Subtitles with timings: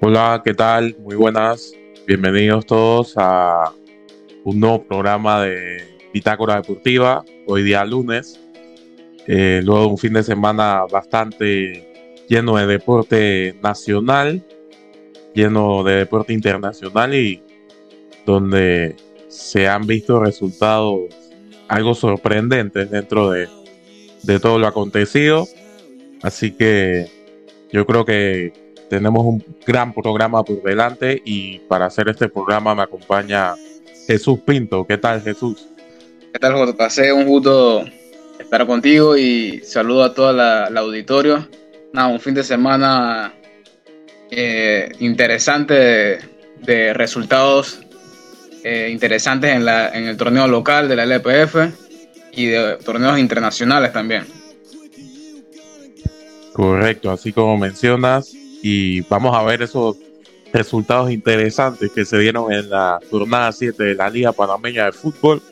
[0.00, 0.94] Hola, ¿qué tal?
[1.00, 1.72] Muy buenas.
[2.06, 3.72] Bienvenidos todos a
[4.44, 5.82] un nuevo programa de
[6.12, 8.40] Bitácora Deportiva, hoy día lunes,
[9.26, 14.46] eh, luego de un fin de semana bastante lleno de deporte nacional,
[15.34, 17.42] lleno de deporte internacional y
[18.24, 18.94] donde
[19.26, 21.23] se han visto resultados
[21.68, 23.48] algo sorprendentes dentro de,
[24.22, 25.46] de todo lo acontecido.
[26.22, 27.10] Así que
[27.72, 28.52] yo creo que
[28.88, 33.54] tenemos un gran programa por delante y para hacer este programa me acompaña
[34.06, 34.86] Jesús Pinto.
[34.86, 35.66] ¿Qué tal, Jesús?
[36.32, 37.14] ¿Qué tal, JPC?
[37.14, 37.84] Un gusto
[38.38, 41.48] estar contigo y saludo a toda la, auditorio.
[41.92, 43.32] Nada, un fin de semana
[44.30, 46.18] eh, interesante
[46.60, 47.80] de, resultados
[48.64, 51.56] eh, interesantes en, la, en el torneo local de la LPF
[52.32, 54.24] y de torneos internacionales también.
[56.54, 59.96] Correcto, así como mencionas, y vamos a ver esos
[60.52, 65.42] resultados interesantes que se dieron en la jornada 7 de la Liga Panameña de Fútbol.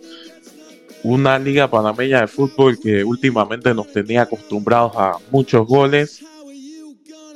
[1.03, 6.25] Una Liga Panameña de Fútbol que últimamente nos tenía acostumbrados a muchos goles,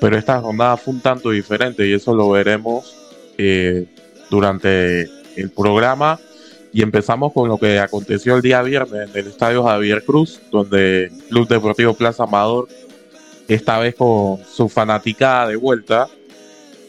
[0.01, 2.97] pero esta jornada fue un tanto diferente y eso lo veremos
[3.36, 3.86] eh,
[4.31, 6.19] durante el programa.
[6.73, 11.11] Y empezamos con lo que aconteció el día viernes en el estadio Javier Cruz, donde
[11.29, 12.69] Club Deportivo Plaza Amador
[13.48, 16.09] esta vez con su fanaticada de vuelta.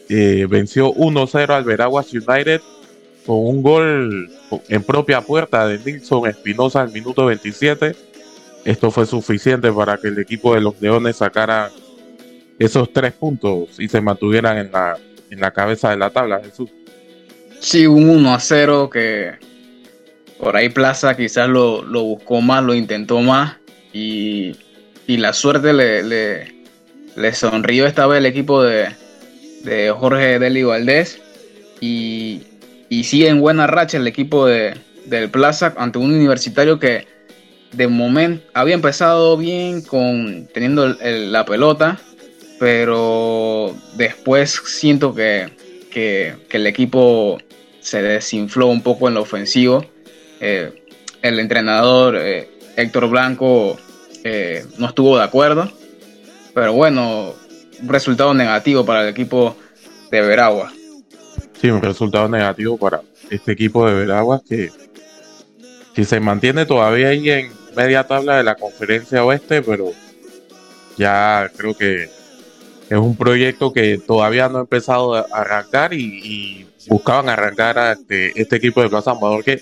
[0.08, 2.60] Eh, venció 1-0 al Veraguas United
[3.26, 4.30] con un gol
[4.68, 7.94] en propia puerta de Nilson Espinosa al minuto 27.
[8.64, 11.70] Esto fue suficiente para que el equipo de los Leones sacara
[12.58, 14.98] esos tres puntos y se mantuvieran en la,
[15.30, 16.70] en la cabeza de la tabla, Jesús.
[17.60, 19.32] Sí, un 1 0 que
[20.38, 23.56] por ahí Plaza quizás lo, lo buscó más, lo intentó más
[23.92, 24.54] y
[25.08, 26.02] y la suerte le,
[27.16, 28.94] le, sonrió esta vez el equipo de,
[29.98, 31.20] Jorge Deli Valdés
[31.80, 32.42] y,
[32.90, 34.74] y sigue en buena racha el equipo de,
[35.06, 37.06] del Plaza ante un universitario que
[37.72, 41.98] de momento había empezado bien con teniendo la pelota,
[42.60, 45.48] pero después siento que,
[46.50, 47.38] el equipo
[47.88, 49.84] se desinfló un poco en lo ofensivo.
[50.40, 50.84] Eh,
[51.22, 53.78] el entrenador eh, Héctor Blanco
[54.24, 55.70] eh, no estuvo de acuerdo.
[56.52, 57.34] Pero bueno,
[57.82, 59.56] resultado negativo para el equipo
[60.10, 60.70] de Veragua.
[61.60, 63.00] Sí, un resultado negativo para
[63.30, 64.70] este equipo de Veragua que,
[65.94, 69.92] que se mantiene todavía ahí en media tabla de la conferencia oeste, pero
[70.98, 72.04] ya creo que
[72.90, 78.40] es un proyecto que todavía no ha empezado a arrancar y, buscaban arrancar a este,
[78.40, 79.60] este, equipo de Plaza Amador que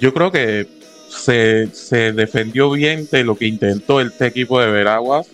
[0.00, 0.66] yo creo que
[1.08, 1.68] se,
[2.12, 5.28] defendió bien de lo que intentó el equipo de Veraguas.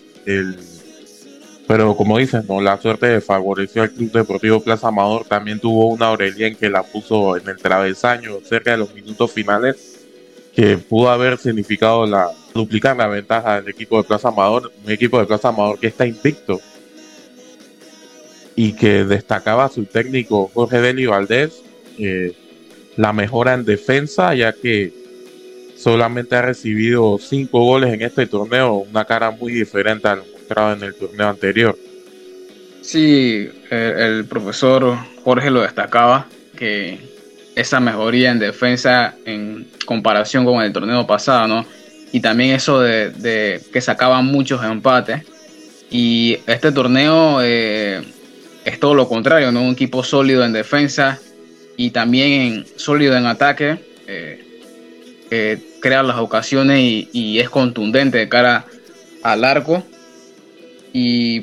[1.67, 5.25] Pero como dices, no, la suerte favoreció al Club Deportivo Plaza Amador.
[5.25, 10.05] También tuvo una Aurelien que la puso en el travesaño cerca de los minutos finales,
[10.55, 15.19] que pudo haber significado la duplicar la ventaja del equipo de Plaza Amador, un equipo
[15.19, 16.59] de Plaza Amador que está invicto
[18.55, 21.61] y que destacaba su técnico Jorge Deli Valdés
[21.97, 22.33] eh,
[22.97, 24.93] la mejora en defensa, ya que
[25.77, 30.73] solamente ha recibido cinco goles en este torneo, una cara muy diferente a lo mostrado
[30.73, 31.77] en el torneo anterior.
[32.81, 36.99] Sí, el, profesor Jorge lo destacaba, que
[37.55, 41.65] esa mejoría en defensa en comparación con el torneo pasado, ¿no?
[42.11, 45.23] Y también eso de, que sacaban muchos empates.
[45.89, 48.01] Y este torneo eh,
[48.65, 49.63] es todo lo contrario, ¿no?
[49.63, 51.19] Un equipo sólido en defensa
[51.77, 53.77] y también sólido en ataque.
[55.35, 58.65] Eh, crea las ocasiones y, es contundente de cara
[59.23, 59.83] al arco.
[60.93, 61.41] Y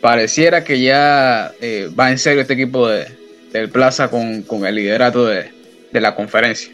[0.00, 3.06] pareciera que ya eh, va en serio este equipo de,
[3.52, 5.50] del Plaza con, el liderato de,
[5.92, 6.72] la conferencia.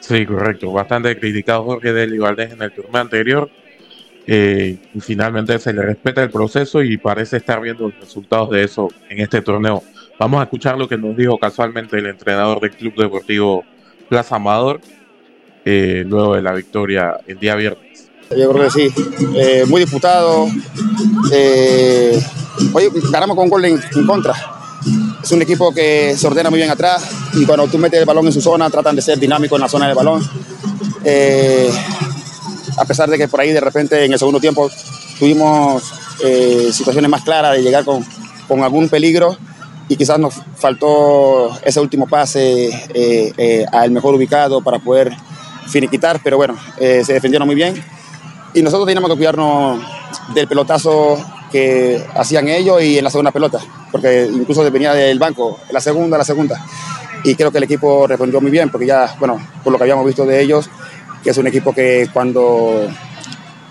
[0.00, 0.70] Sí, correcto.
[0.72, 3.50] Bastante criticado Jorge Deli Valdés en el turno anterior.
[4.26, 8.64] Eh, y finalmente se le respeta el proceso y parece estar viendo los resultados de
[8.64, 9.82] eso en este torneo.
[10.18, 13.64] Vamos a escuchar lo que nos dijo casualmente el entrenador del Club Deportivo
[14.08, 14.80] Plaza Amador
[15.64, 18.10] eh, luego de la victoria el día viernes.
[18.36, 18.88] Yo creo que sí,
[19.34, 20.44] eh, muy disputado.
[22.72, 24.34] Hoy ganamos con un gol en, contra.
[25.22, 28.26] Es un equipo que se ordena muy bien atrás y cuando tú metes el balón
[28.26, 30.22] en su zona tratan de ser dinámicos en la zona del balón.
[32.82, 34.68] A pesar de que por ahí de repente en el segundo tiempo
[35.18, 35.82] tuvimos
[36.72, 38.04] situaciones más claras de llegar con,
[38.62, 39.36] algún peligro,
[39.88, 42.70] y quizás nos faltó ese último pase
[43.72, 45.16] al mejor ubicado para poder
[45.68, 47.82] finiquitar, pero bueno, eh, se defendieron muy bien.
[48.54, 49.82] Y nosotros teníamos que cuidarnos
[50.34, 51.18] del pelotazo
[51.50, 53.58] que hacían ellos y en la segunda pelota,
[53.90, 56.62] porque incluso venía del banco, la segunda, la segunda.
[57.24, 60.04] Y creo que el equipo respondió muy bien, porque ya, bueno, por lo que habíamos
[60.04, 60.68] visto de ellos,
[61.22, 62.88] que es un equipo que cuando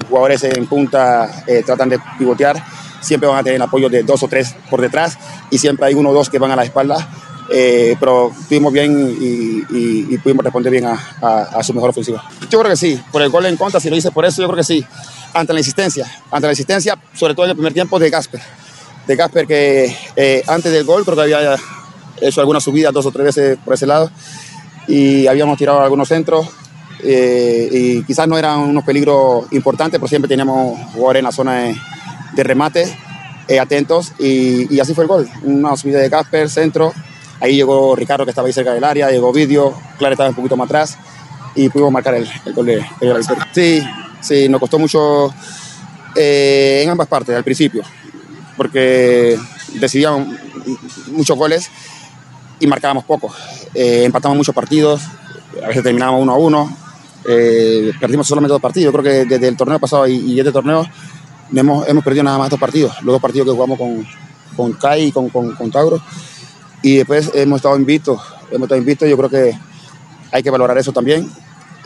[0.09, 2.62] jugadores en punta eh, tratan de pivotear,
[3.01, 5.18] siempre van a tener el apoyo de dos o tres por detrás
[5.50, 7.09] y siempre hay uno o dos que van a la espalda.
[7.53, 12.24] Eh, pero estuvimos bien y, pudimos responder bien a, su mejor ofensiva.
[12.50, 14.47] Yo creo que sí, por el gol en contra, si lo hice por eso, yo
[14.47, 14.86] creo que sí.
[15.33, 18.42] Ante la insistencia, ante la insistencia, sobre todo en el primer tiempo de Gasper.
[19.06, 21.57] De Gasper que eh, antes del gol creo que había
[22.21, 24.12] hecho algunas subidas dos o tres veces por ese lado
[24.88, 26.47] y habíamos tirado algunos centros
[27.03, 31.53] eh, y quizás no eran unos peligros importantes, pero siempre teníamos jugadores en la zona
[32.33, 32.95] de, remate
[33.48, 35.30] eh, atentos y, así fue el gol.
[35.44, 36.94] Una subida de Casper, centro,
[37.39, 40.56] ahí llegó Ricardo que estaba ahí cerca del área, llegó Vidio, Clara estaba un poquito
[40.56, 40.98] más atrás
[41.56, 43.81] y pudimos marcar el, gol de, de Sí,
[44.21, 45.33] sí, nos costó mucho
[46.15, 47.83] eh, en ambas partes al principio,
[48.57, 49.38] porque
[49.74, 50.27] decidíamos
[51.07, 51.69] muchos goles
[52.59, 53.33] y marcábamos poco.
[53.74, 55.01] empatamos muchos partidos,
[55.63, 56.77] a veces terminábamos uno a uno,
[57.25, 58.91] eh, perdimos solamente dos partidos.
[58.91, 60.85] Creo que desde el torneo pasado y, este torneo
[61.53, 62.94] hemos, hemos, perdido nada más dos partidos.
[63.03, 64.06] Los dos partidos que jugamos con,
[64.56, 66.01] con Kai y con, con, Tauro.
[66.81, 68.21] Y después hemos estado invictos.
[68.51, 69.09] Hemos estado invictos.
[69.09, 69.57] Yo creo que
[70.31, 71.29] hay que valorar eso también.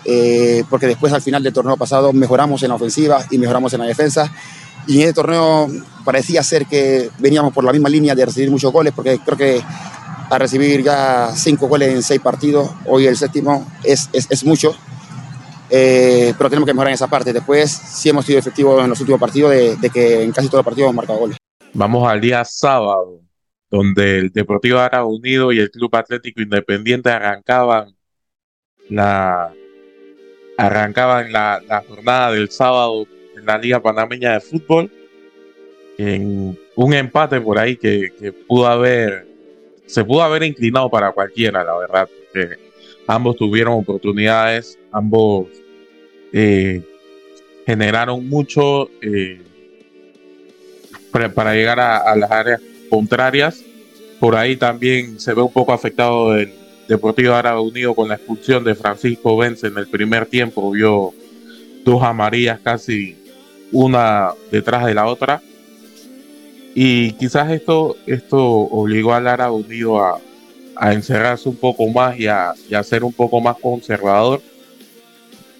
[0.07, 3.81] Eh, porque después al final del torneo pasado mejoramos en la ofensiva y mejoramos en
[3.81, 4.31] la defensa.
[4.87, 5.67] Y en este torneo
[6.03, 9.63] parecía ser que veníamos por la misma línea de recibir muchos goles, porque creo que
[10.29, 14.75] a recibir ya cinco goles en seis partidos, hoy el séptimo es, es, es mucho.
[15.77, 17.33] Eh, pero tenemos que mejorar en esa parte.
[17.33, 20.65] Después sí hemos sido efectivos en los últimos partidos de, que en casi todos los
[20.65, 21.37] partidos hemos marcado goles.
[21.73, 23.19] Vamos al día sábado,
[23.69, 27.93] donde el Deportivo Árabe Unido y el Club Atlético Independiente arrancaban
[28.87, 29.51] la
[30.57, 33.05] arrancaban la, jornada del sábado
[33.35, 34.89] en la Liga Panameña de Fútbol
[35.97, 39.27] en un empate por ahí que, que pudo haber
[39.87, 42.55] se pudo haber inclinado para cualquiera, la verdad, porque
[43.07, 45.47] ambos tuvieron oportunidades, ambos
[46.33, 46.81] eh,
[47.65, 49.41] generaron mucho eh,
[51.33, 53.63] para, llegar a, las áreas contrarias.
[54.19, 56.53] Por ahí también se ve un poco afectado el
[56.87, 60.71] Deportivo Árabe Unido con la expulsión de Francisco Vence en el primer tiempo.
[60.71, 61.13] Vio
[61.83, 63.17] dos amarillas casi
[63.71, 65.41] una detrás de la otra.
[66.75, 69.99] Y quizás esto, esto obligó al Árabe Unido
[70.75, 74.41] a encerrarse un poco más y a, ser un poco más conservador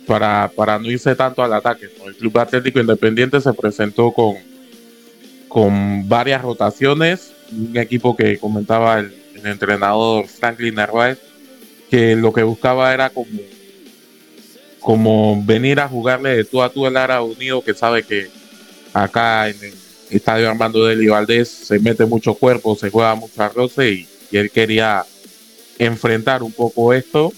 [0.07, 1.90] para, para no irse tanto al ataque.
[2.06, 4.36] El Club Atlético Independiente se presentó con,
[5.48, 9.13] con varias rotaciones, un equipo que comentaba el,
[9.44, 11.19] entrenador Franklin Narváez,
[11.92, 13.28] que lo que buscaba era como,
[14.80, 18.28] como venir a jugarle de tú a tú el Ara Unido, que sabe que
[18.92, 19.74] acá en el
[20.10, 24.51] estadio Armando de Valdés se mete mucho cuerpo, se juega mucho arroce y y él
[24.51, 25.06] quería
[25.80, 27.34] enfrentar un poco esto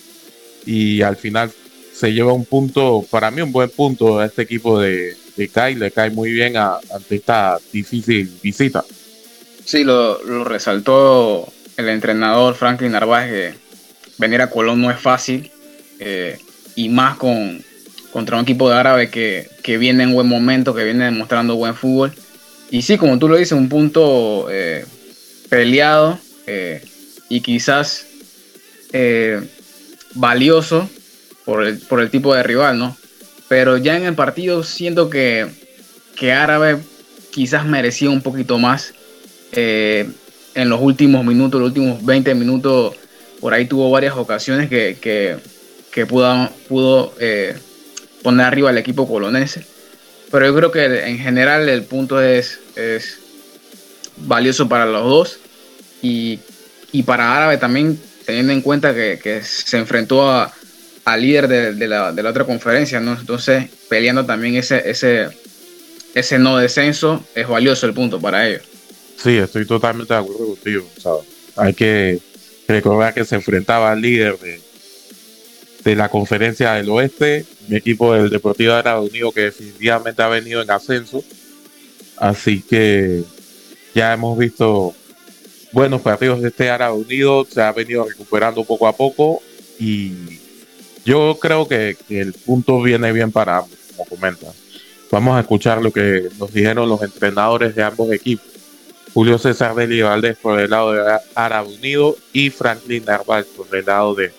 [0.65, 1.51] y al final
[1.97, 5.75] se lleva un punto, para mí un buen punto a este equipo de, de Kai,
[5.75, 8.85] le cae muy bien ante esta difícil visita.
[9.65, 13.53] Sí, lo, resaltó el entrenador Franklin Narváez que
[14.17, 15.51] venir a Colón no es fácil
[15.99, 16.37] eh,
[16.75, 17.63] y más con
[18.11, 22.13] contra un equipo de árabe que, viene en buen momento, que viene demostrando buen fútbol.
[22.71, 24.85] Y sí, como tú lo dices, un punto eh,
[25.49, 26.83] peleado eh,
[27.29, 28.05] y quizás
[30.15, 30.89] valioso
[31.47, 32.95] por el, por el, tipo de rival, ¿no?
[33.47, 35.47] Pero ya en el partido siento que,
[36.15, 36.77] que Árabe
[37.31, 38.93] quizás merecía un poquito más.
[39.53, 40.07] Eh,
[40.53, 42.95] en los últimos minutos, los últimos 20 minutos,
[43.39, 47.13] por ahí tuvo varias ocasiones que, que, pudo, pudo
[48.23, 49.65] poner arriba al equipo colonense.
[50.29, 53.19] Pero yo creo que en general el punto es, es
[54.17, 55.39] valioso para los dos
[56.01, 56.39] y,
[57.05, 60.51] para Árabe también, teniendo en cuenta que, se enfrentó a,
[61.07, 63.17] al líder de, la, otra conferencia, ¿no?
[63.17, 65.29] Entonces, peleando también ese, ese,
[66.13, 68.63] ese no descenso, es valioso el punto para ellos.
[69.15, 70.85] Sí, estoy totalmente de acuerdo contigo.
[71.55, 72.19] hay que
[72.67, 74.59] recordar que se enfrentaba al líder de,
[75.85, 80.61] de la conferencia del oeste, mi equipo del Deportivo Árabe Unido, que definitivamente ha venido
[80.61, 81.23] en ascenso.
[82.17, 83.23] Así que
[83.95, 84.93] ya hemos visto
[85.71, 89.41] buenos partidos de este Árabe Unido, se ha venido recuperando poco a poco
[89.79, 90.41] y
[91.07, 94.49] yo creo que, el punto viene bien para ambos, como comentan.
[95.09, 98.45] Vamos a escuchar lo que nos dijeron los entrenadores de ambos equipos.
[99.13, 103.85] Julio César Deli Valdés por el lado de Árabe Unido y Franklin Narváez por el
[103.85, 104.33] lado de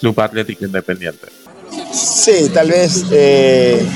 [0.00, 1.26] Club Atlético Independiente.
[1.92, 3.86] Sí, tal vez eh,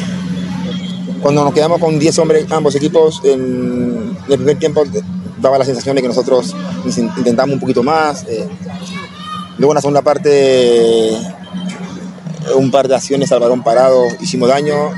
[1.22, 4.84] cuando nos quedamos con 10 hombres, ambos equipos, en el primer tiempo
[5.40, 6.54] daba la sensación de que nosotros
[6.84, 8.24] intentamos un poquito más.
[8.28, 8.46] Eh,
[9.56, 11.16] luego en la segunda parte,
[12.56, 14.90] un par de acciones al balón parado, hicimos daño,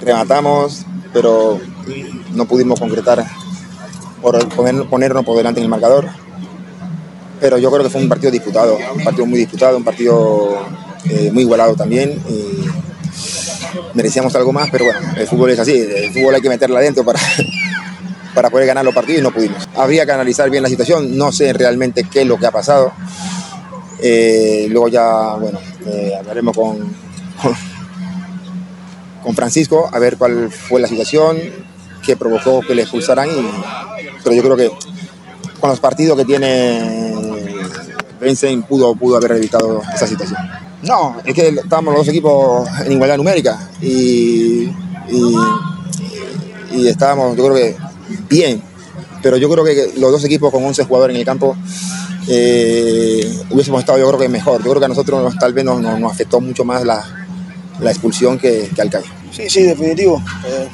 [0.00, 1.60] rematamos, pero
[2.34, 3.24] no pudimos concretar
[4.20, 6.08] por ponernos por delante en el marcador.
[7.40, 10.64] Pero yo creo que fue un partido disputado, un partido muy disputado, un partido
[11.04, 12.22] eh, muy igualado también.
[13.94, 17.04] Merecíamos algo más, pero bueno, el fútbol es así, el fútbol hay que meterla adentro
[17.04, 17.18] para,
[18.34, 19.68] para poder ganar los partidos y no pudimos.
[19.74, 22.92] Habría que analizar bien la situación, no sé realmente qué es lo que ha pasado.
[24.00, 26.78] Eh, luego ya, bueno, eh, hablaremos con,
[29.22, 31.38] con, Francisco a ver cuál fue la situación,
[32.04, 33.28] qué provocó que le expulsaran.
[33.28, 33.50] Y,
[34.22, 34.70] pero yo creo que
[35.60, 37.22] con los partidos que tiene
[38.20, 40.38] Vincent pudo, pudo haber evitado esa situación.
[40.82, 44.68] No, es que estábamos los dos equipos en igualdad numérica y,
[46.72, 47.76] y, estábamos, yo creo que
[48.28, 48.60] bien,
[49.22, 51.56] pero yo creo que los dos equipos con 11 jugadores en el campo
[52.28, 54.62] eh, hubiésemos estado yo creo que mejor.
[54.62, 57.04] Yo creo que a nosotros tal vez nos, nos, afectó mucho más la,
[57.80, 59.04] la expulsión que, que, al CAI.
[59.30, 60.22] Sí, sí, definitivo.
[60.46, 60.68] Eh,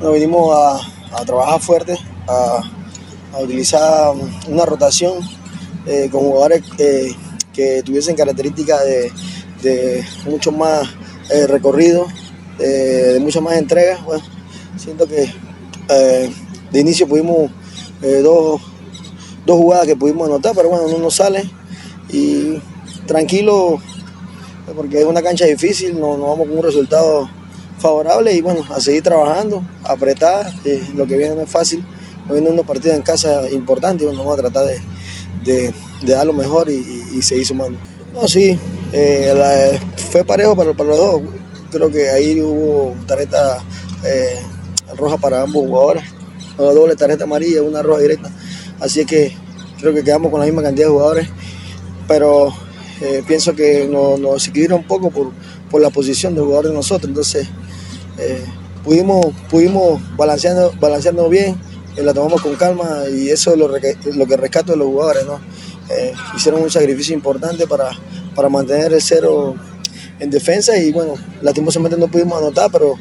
[0.00, 1.96] nos vinimos a, a, trabajar fuerte,
[2.28, 2.60] a,
[3.32, 4.12] a, utilizar
[4.48, 5.14] una rotación
[5.86, 7.14] eh, con jugadores eh,
[7.52, 8.80] que tuviesen características
[9.62, 10.88] de, mucho más
[11.30, 12.06] eh, recorrido,
[12.58, 13.98] de mucha más entrega.
[14.04, 14.22] Bueno,
[14.76, 15.32] siento que
[16.70, 17.50] de inicio pudimos
[18.02, 18.22] eh,
[19.46, 21.48] dos, jugadas que pudimos anotar, pero bueno, no nos sale.
[22.10, 22.60] Y
[23.06, 23.78] tranquilo,
[24.74, 27.28] porque es una cancha difícil, nos, vamos con un resultado
[27.78, 30.52] favorable y bueno, a seguir trabajando, apretar,
[30.94, 31.84] lo que viene no es fácil,
[32.24, 34.80] nos vienen unos partidos en casa importantes y bueno, vamos a tratar de
[36.02, 37.78] de dar lo mejor y, seguir sumando.
[38.12, 38.58] No, sí,
[38.92, 39.78] eh,
[40.10, 41.22] fue parejo para, para, los dos.
[41.70, 43.62] Creo que ahí hubo tarjeta
[44.04, 44.40] eh,
[44.96, 46.04] roja para ambos jugadores,
[46.58, 48.30] una doble tarjeta amarilla, una roja directa.
[48.80, 49.34] Así que
[49.80, 51.28] creo que quedamos con la misma cantidad de jugadores,
[52.08, 52.52] pero
[53.00, 55.30] eh, pienso que nos, nos equilibra un poco por,
[55.70, 57.08] por, la posición del jugador de nosotros.
[57.08, 57.48] Entonces
[58.84, 61.56] pudimos, pudimos balanceando, balancearnos bien,
[61.96, 65.26] la tomamos con calma y eso es lo, lo que rescato de los jugadores.
[65.26, 65.40] ¿no?
[65.88, 67.90] Eh, hicieron un sacrificio importante para,
[68.34, 69.54] para mantener el cero
[70.18, 72.94] en defensa y bueno, lastimosamente no pudimos anotar, pero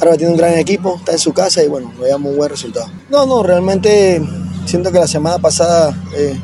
[0.00, 2.86] ahora tiene un gran equipo, está en su casa y bueno, veamos un buen resultado.
[3.10, 4.20] No, no, realmente
[4.66, 6.38] siento que la semana pasada eh,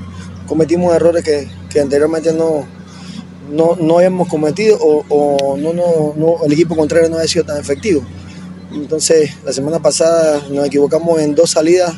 [0.47, 2.67] cometimos errores que, que anteriormente no,
[3.51, 7.59] no, no habíamos cometido o, o no, no, el equipo contrario no había sido tan
[7.59, 8.03] efectivo.
[8.73, 11.95] Entonces, la semana pasada nos equivocamos en dos salidas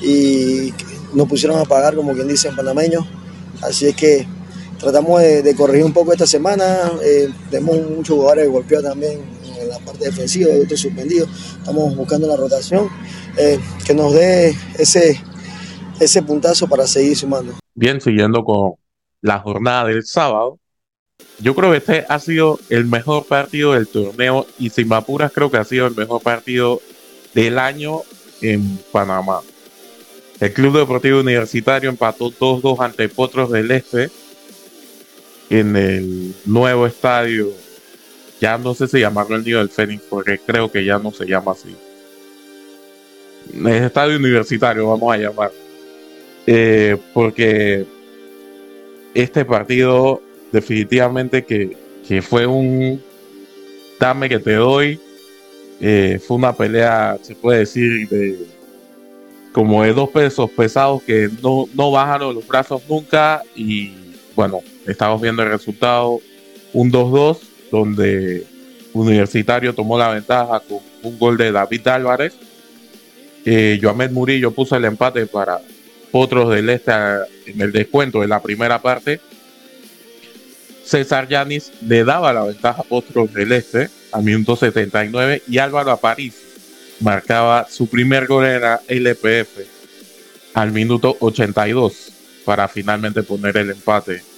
[0.00, 0.72] y
[1.12, 3.06] nos pusieron a pagar, como quien dice en panameño.
[3.62, 4.26] Así es que
[4.78, 6.90] tratamos de, corregir un poco esta semana.
[7.02, 9.33] Eh, tenemos muchos jugadores golpeados también
[9.78, 11.28] la parte defensiva, otros suspendidos.
[11.58, 12.88] Estamos buscando la rotación
[13.36, 15.20] eh, que nos dé ese,
[16.00, 17.54] ese puntazo para seguir sumando.
[17.74, 18.74] Bien, siguiendo con
[19.20, 20.58] la jornada del sábado.
[21.40, 25.50] Yo creo que este ha sido el mejor partido del torneo y sin apuras creo
[25.50, 26.80] que ha sido el mejor partido
[27.34, 28.02] del año
[28.40, 29.40] en Panamá.
[30.40, 34.10] El Club Deportivo Universitario empató 2-2 ante Potros del Este
[35.50, 37.52] en el nuevo estadio.
[38.40, 41.26] Ya no sé si llamarlo el Nido del Fénix, porque creo que ya no se
[41.26, 41.74] llama así.
[43.54, 45.52] El estadio universitario, vamos a llamar.
[46.46, 47.86] Eh, porque
[49.14, 50.20] este partido
[50.52, 51.76] definitivamente que,
[52.06, 53.02] que, fue un
[53.98, 55.00] dame que te doy.
[55.80, 58.38] Eh, fue una pelea, se puede decir, de
[59.52, 63.92] como de dos pesos pesados que no, no bajaron los brazos nunca y
[64.34, 66.20] bueno, estamos viendo el resultado,
[66.72, 67.38] un 2-2
[67.74, 68.46] donde
[68.92, 72.32] Universitario tomó la ventaja con un gol de David Álvarez.
[73.44, 73.80] Eh,
[74.12, 75.60] Murillo puso el empate para
[76.12, 76.92] otros del Este
[77.46, 79.20] en el descuento de la primera parte.
[80.84, 85.90] César Yanis le daba la ventaja a Potros del Este al minuto 79 y Álvaro
[85.90, 86.46] Aparicio
[87.00, 89.58] marcaba su primer gol en la LPF
[90.54, 92.12] al minuto 82
[92.44, 94.33] para finalmente poner el empate.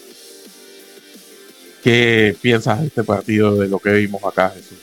[1.86, 4.76] ¿Qué piensas de este partido, de lo que vimos acá, Jesús?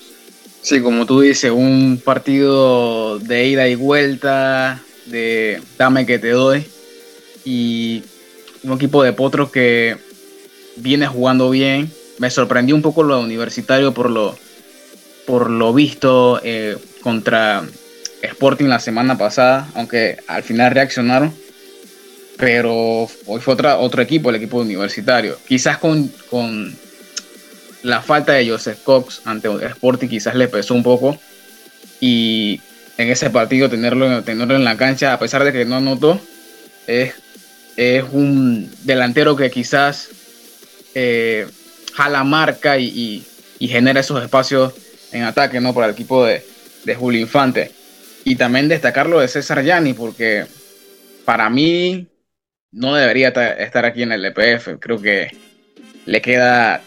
[0.62, 6.66] Sí, como tú dices, un partido de ida y vuelta, de dame que te doy,
[7.44, 8.04] y
[8.64, 9.98] un equipo de potros que
[10.78, 11.92] viene jugando bien.
[12.20, 14.38] Me sorprendió un poco lo universitario por lo,
[15.28, 16.40] por lo visto.
[16.42, 17.66] Eh, contra
[18.22, 21.34] Sporting la semana pasada, aunque al final reaccionaron.
[22.38, 25.38] Pero hoy fue otra, otro equipo, el equipo universitario.
[25.46, 26.74] Quizás con, con,
[27.84, 31.20] la falta de Joseph Cox ante Sporting quizás le pesó un poco
[32.00, 32.60] y
[32.98, 36.20] en ese partido tenerlo, tenerlo en la cancha, a pesar de que no anotó,
[36.88, 37.14] es,
[37.76, 40.10] es un delantero que quizás
[40.96, 41.48] eh,
[41.94, 43.26] jala marca y,
[43.60, 44.74] genera esos espacios
[45.14, 45.74] en ataque ¿no?
[45.74, 46.46] para el equipo de,
[46.84, 47.72] de Julio Infante.
[48.26, 50.46] Y también destacarlo de César Yanni, porque
[51.24, 52.08] para mí
[52.72, 54.80] no debería estar aquí en el EPF.
[54.80, 55.32] Creo que
[56.06, 56.82] le queda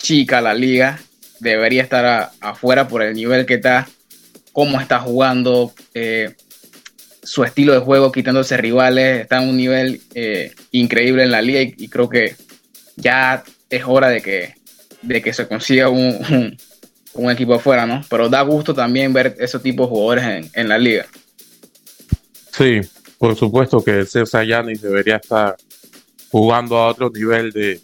[0.00, 0.98] chica la liga.
[1.38, 3.88] Debería estar afuera por el nivel que está,
[4.52, 6.34] cómo está jugando, eh,
[7.22, 9.22] su estilo de juego, quitándose rivales.
[9.22, 12.34] Está en un nivel eh, increíble en la liga y, creo que
[12.96, 14.54] ya es hora de que,
[15.02, 16.56] de que se consiga un,
[17.14, 18.02] un, equipo afuera, ¿no?
[18.10, 21.06] Pero da gusto también ver esos tipos de jugadores en, en la liga.
[22.52, 22.80] Sí,
[23.18, 25.56] por supuesto que César Yanis debería estar
[26.30, 27.80] jugando a otro nivel de,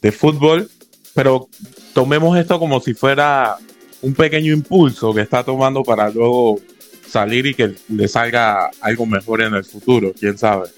[0.00, 0.70] de fútbol,
[1.14, 1.48] pero
[1.92, 3.56] tomemos esto como si fuera
[4.02, 6.60] un pequeño impulso que está tomando para luego
[7.06, 10.68] salir y que le salga algo mejor en el futuro, quién sabe.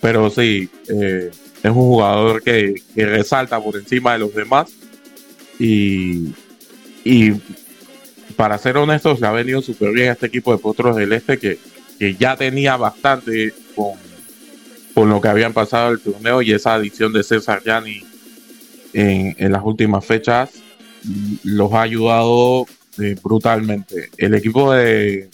[0.00, 1.30] Pero sí, eh,
[1.62, 4.70] es un jugador que, resalta por encima de los demás
[5.58, 6.34] y,
[7.04, 7.32] y
[8.36, 11.38] para ser honestos, le ha venido súper bien a este equipo de Potros del Este
[11.38, 11.58] que,
[11.98, 13.94] que ya tenía bastante con,
[14.94, 18.04] con lo que habían pasado el torneo y esa adición de César Gianni
[18.96, 20.50] en, las últimas fechas
[21.44, 22.66] los ha ayudado
[22.98, 24.08] eh, brutalmente.
[24.16, 25.28] El equipo de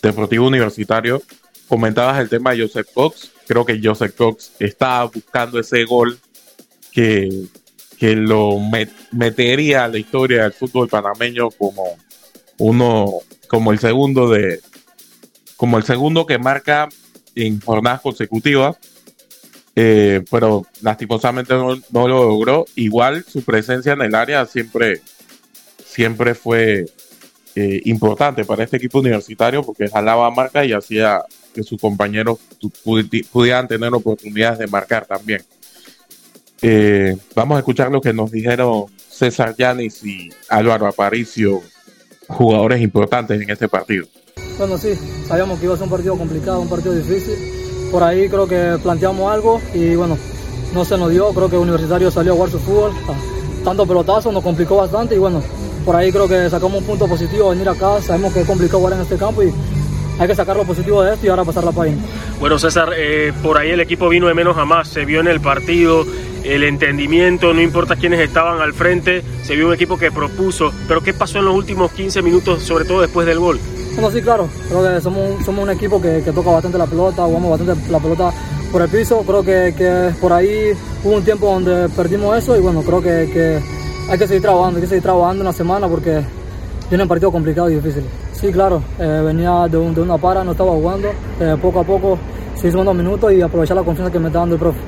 [0.00, 1.20] Deportivo Universitario,
[1.66, 6.18] comentabas el tema de Joseph Cox, creo que Joseph Cox está buscando ese gol
[6.92, 7.46] que,
[7.98, 8.58] que lo
[9.10, 11.98] metería a la historia del fútbol panameño como
[12.58, 13.12] uno,
[13.48, 14.60] como el segundo de,
[15.56, 16.88] como el segundo que marca
[17.34, 18.76] en jornadas consecutivas,
[19.80, 22.66] eh, pero lastimosamente no, lo logró.
[22.74, 25.02] Igual su presencia en el área siempre,
[25.84, 26.86] siempre fue
[27.54, 31.22] eh, importante para este equipo universitario porque jalaba marca y hacía
[31.54, 32.40] que sus compañeros
[33.30, 35.42] pudieran tener oportunidades de marcar también.
[36.60, 41.62] Eh, vamos a escuchar lo que nos dijeron César Yanis y Álvaro Aparicio,
[42.26, 44.08] jugadores importantes en este partido.
[44.58, 44.94] Bueno, sí,
[45.28, 47.57] sabíamos que iba a ser un partido complicado, un partido difícil.
[47.90, 50.18] Por ahí creo que planteamos algo y bueno,
[50.74, 51.28] no se nos dio.
[51.30, 52.92] Creo que Universitario salió a jugar su fútbol.
[53.64, 55.42] Tanto pelotazo nos complicó bastante y bueno,
[55.84, 58.00] por ahí creo que sacamos un punto positivo venir acá.
[58.02, 59.52] Sabemos que es complicado jugar en este campo y
[60.18, 61.98] hay que sacar lo positivo de esto y ahora pasar la página.
[62.40, 65.28] Bueno, César, eh, por ahí el equipo vino de menos a más, se vio en
[65.28, 66.04] el partido,
[66.44, 71.02] el entendimiento, no importa quiénes estaban al frente, se vio un equipo que propuso, pero
[71.02, 73.60] ¿qué pasó en los últimos 15 minutos, sobre todo después del gol?
[73.98, 74.48] Bueno, sí, claro.
[74.68, 78.32] Creo que somos, somos un equipo que, toca bastante la pelota, jugamos bastante la pelota
[78.70, 79.24] por el piso.
[79.26, 80.70] Creo que, por ahí
[81.02, 83.60] hubo un tiempo donde perdimos eso y bueno, creo que,
[84.08, 86.22] hay que seguir trabajando, hay que seguir trabajando una semana porque
[86.92, 88.04] un partido complicado y difícil.
[88.34, 91.08] Sí, claro, eh, venía de, una para, no estaba jugando.
[91.40, 92.20] Eh, poco a poco
[92.54, 94.78] se hizo unos minutos y aprovechar la confianza que me está dando el profe.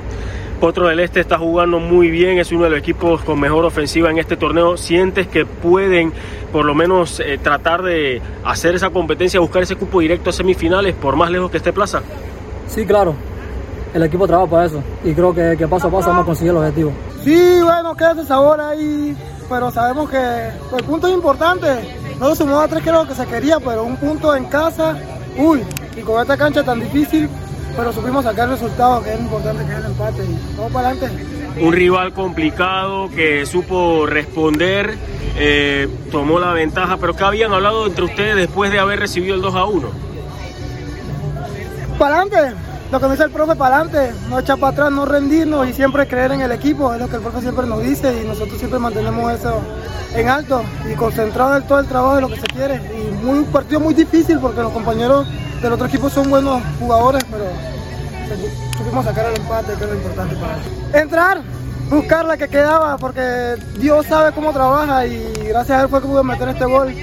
[0.61, 4.11] Potro del Este está jugando muy bien, es uno de los equipos con mejor ofensiva
[4.11, 4.77] en este torneo.
[4.77, 6.13] ¿Sientes que pueden
[6.51, 10.93] por lo menos eh, tratar de hacer esa competencia, buscar ese cupo directo a semifinales,
[10.93, 12.03] por más lejos que esté Plaza?
[12.67, 13.15] Sí, claro.
[13.91, 16.57] El equipo trabaja para eso y creo que, paso a paso vamos a conseguir el
[16.57, 16.91] objetivo.
[17.23, 19.17] Sí, bueno, queda ese sabor ahí,
[19.49, 21.65] pero sabemos que el punto es importante.
[22.19, 24.95] No sumó a tres que lo que se quería, pero un punto en casa,
[25.39, 25.63] uy,
[25.97, 27.27] y con esta cancha tan difícil,
[27.75, 30.23] pero supimos sacar el resultado, que es importante, que es el empate.
[30.23, 31.25] Y vamos para adelante.
[31.59, 34.97] Un rival complicado que supo responder,
[35.37, 39.41] eh, tomó la ventaja, pero ¿qué habían hablado entre ustedes después de haber recibido el
[39.41, 39.89] 2 a 1?
[41.99, 42.55] Para adelante,
[42.91, 45.73] lo que me dice el profe, para adelante, no echar para atrás, no rendirnos y
[45.73, 48.57] siempre creer en el equipo, es lo que el profe siempre nos dice y nosotros
[48.57, 49.61] siempre mantenemos eso
[50.13, 52.75] en alto y concentrado en todo el trabajo de lo que se quiere.
[52.75, 55.25] Y muy, un partido muy difícil porque los compañeros
[55.61, 57.45] del otro equipo son buenos jugadores, pero
[58.77, 60.61] supimos sacar el empate, que es lo importante para él.
[60.93, 61.41] Entrar,
[61.89, 66.07] buscar la que quedaba, porque Dios sabe cómo trabaja y gracias a él fue que
[66.07, 66.93] pude meter este gol.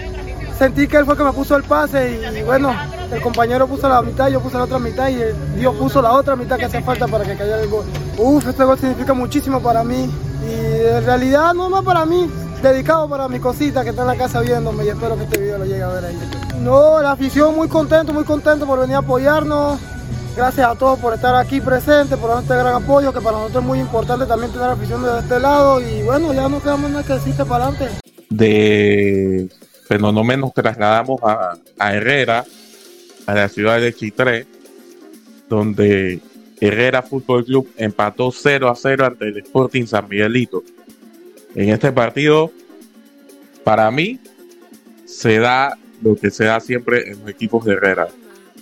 [0.59, 2.74] Sentí que él fue que me puso el pase y, bueno,
[3.10, 5.16] el compañero puso la mitad, yo puse la otra mitad y
[5.58, 7.84] Dios puso la otra mitad que hacía falta para que cayera el gol.
[8.18, 10.10] Uf, este gol significa muchísimo para mí
[10.46, 12.30] y en realidad no más para mí,
[12.62, 15.58] dedicado para mi cosita que está en la casa viéndome y espero que este video
[15.58, 16.18] lo llegue a ver ahí.
[16.60, 19.78] No, la afición muy contento, muy contento por venir a apoyarnos.
[20.36, 23.66] Gracias a todos por estar aquí presentes, por este gran apoyo, que para nosotros es
[23.66, 25.80] muy importante también tener afición de este lado.
[25.80, 27.98] Y bueno, ya no quedamos nada que decirte para adelante.
[28.30, 29.48] De
[29.88, 32.44] Fenómeno nos trasladamos a, a Herrera,
[33.28, 34.46] a la ciudad de Chitré,
[35.50, 36.18] donde
[36.62, 40.64] Herrera Fútbol Club empató 0 a 0 ante el Sporting San Miguelito.
[41.54, 42.50] En este partido,
[43.64, 44.18] para mí,
[45.04, 48.08] se da lo que se da siempre en los equipos de Herrera,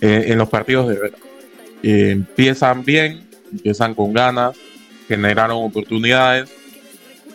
[0.01, 1.17] en los partidos de Herrera.
[1.81, 4.57] Empiezan bien, empiezan con ganas,
[5.07, 6.49] generaron oportunidades,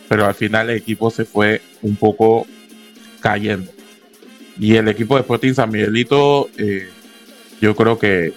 [0.06, 2.46] pero al final el equipo se fue un poco
[3.20, 3.72] cayendo.
[4.58, 6.90] Y el equipo de Sporting San Miguelito, eh,
[7.62, 8.34] yo creo que,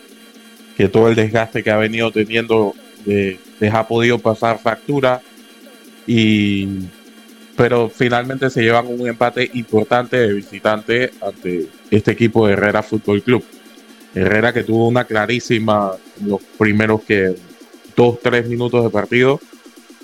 [0.77, 2.73] que, todo el desgaste que ha venido teniendo
[3.05, 5.21] les ha podido pasar factura.
[6.07, 6.67] Y,
[7.57, 13.21] pero finalmente se llevan un empate importante de visitante ante este equipo de Herrera Fútbol
[13.23, 13.43] Club.
[14.13, 15.91] Herrera que tuvo una clarísima
[16.23, 17.35] los primeros que
[17.95, 19.39] dos, tres minutos de partido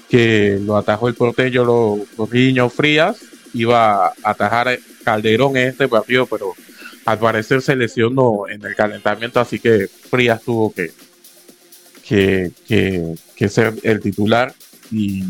[0.10, 3.18] que lo atajó el porteño los, niños Frías,
[3.54, 6.54] iba a atajar Calderón en este partido, pero
[7.06, 10.92] al parecer se lesionó en el calentamiento, así que Frías tuvo que,
[12.08, 14.54] que, ser el titular
[14.92, 15.24] y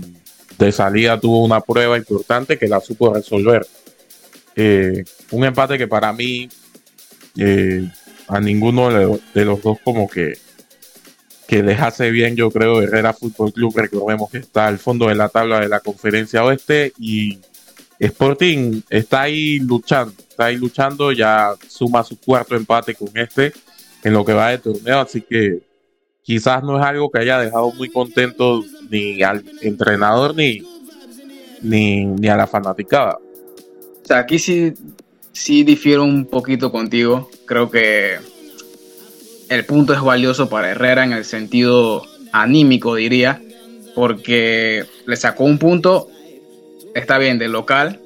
[0.58, 3.66] de salida tuvo una prueba importante que la supo resolver.
[4.56, 6.50] Eh, un empate que para mí
[7.38, 7.90] eh,
[8.28, 8.90] a ninguno
[9.34, 10.34] de los dos como que
[11.52, 13.74] que les hace bien, yo creo, Herrera Fútbol Club.
[13.76, 17.40] Recordemos que está al fondo de la tabla de la Conferencia Oeste y
[18.02, 23.54] Sporting está ahí luchando, está ahí luchando, ya suma su cuarto empate con este
[24.04, 25.60] en lo que va de torneo, así que
[26.24, 30.64] quizás no es algo que haya dejado muy contento ni al entrenador ni,
[31.62, 33.20] ni, ni a la fanaticada.
[34.04, 34.74] O sea, aquí sí,
[35.32, 37.30] sí difiero un poquito contigo.
[37.46, 38.18] Creo que
[39.48, 43.40] el punto es valioso para Herrera en el sentido anímico, diría,
[43.94, 46.08] porque le sacó un punto,
[46.95, 47.99] está bien, de local,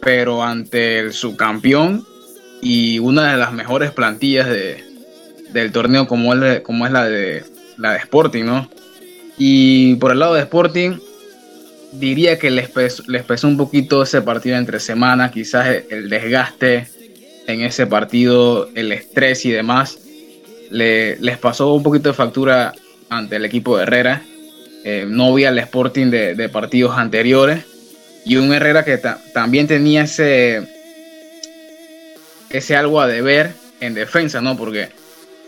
[0.00, 2.06] pero ante el subcampeón
[2.60, 4.82] y una de las mejores plantillas de,
[5.52, 7.44] del torneo como es, como es la, de,
[7.76, 8.70] la de Sporting, ¿no?
[9.36, 10.98] Y por el lado de Sporting,
[11.92, 16.88] diría que les pesó, les pesó un poquito ese partido entre semanas, quizás el desgaste
[17.46, 19.98] en ese partido, el estrés y demás
[20.74, 22.74] les pasó un poquito de factura
[23.08, 24.22] ante el equipo de Herrera.
[24.84, 27.64] Eh, no vi al Sporting de, partidos anteriores.
[28.24, 28.98] Y un Herrera que
[29.32, 30.66] también tenía ese,
[32.50, 34.56] ese algo a deber en defensa, ¿no?
[34.56, 34.88] Porque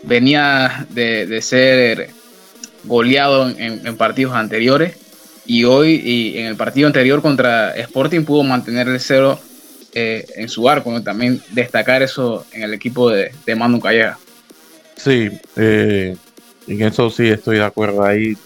[0.03, 2.09] venía de, ser
[2.83, 4.95] goleado en, partidos anteriores.
[5.45, 9.39] Y hoy, y en el partido anterior contra Sporting, pudo mantener el cero
[9.93, 11.01] eh, en su arco.
[11.01, 14.19] También destacar eso en el equipo de, de Manu Calleja.
[14.97, 16.17] Sí, eh,
[16.67, 18.03] en eso sí estoy de acuerdo.
[18.03, 18.37] Ahí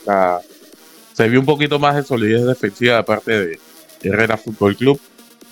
[1.13, 3.59] se vio un poquito más de solidez defensiva de parte de
[4.03, 4.99] Herrera Fútbol Club.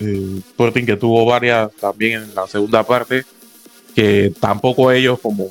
[0.00, 3.24] Eh, Sporting que tuvo varias también en la segunda parte,
[3.94, 5.48] que tampoco ellos como,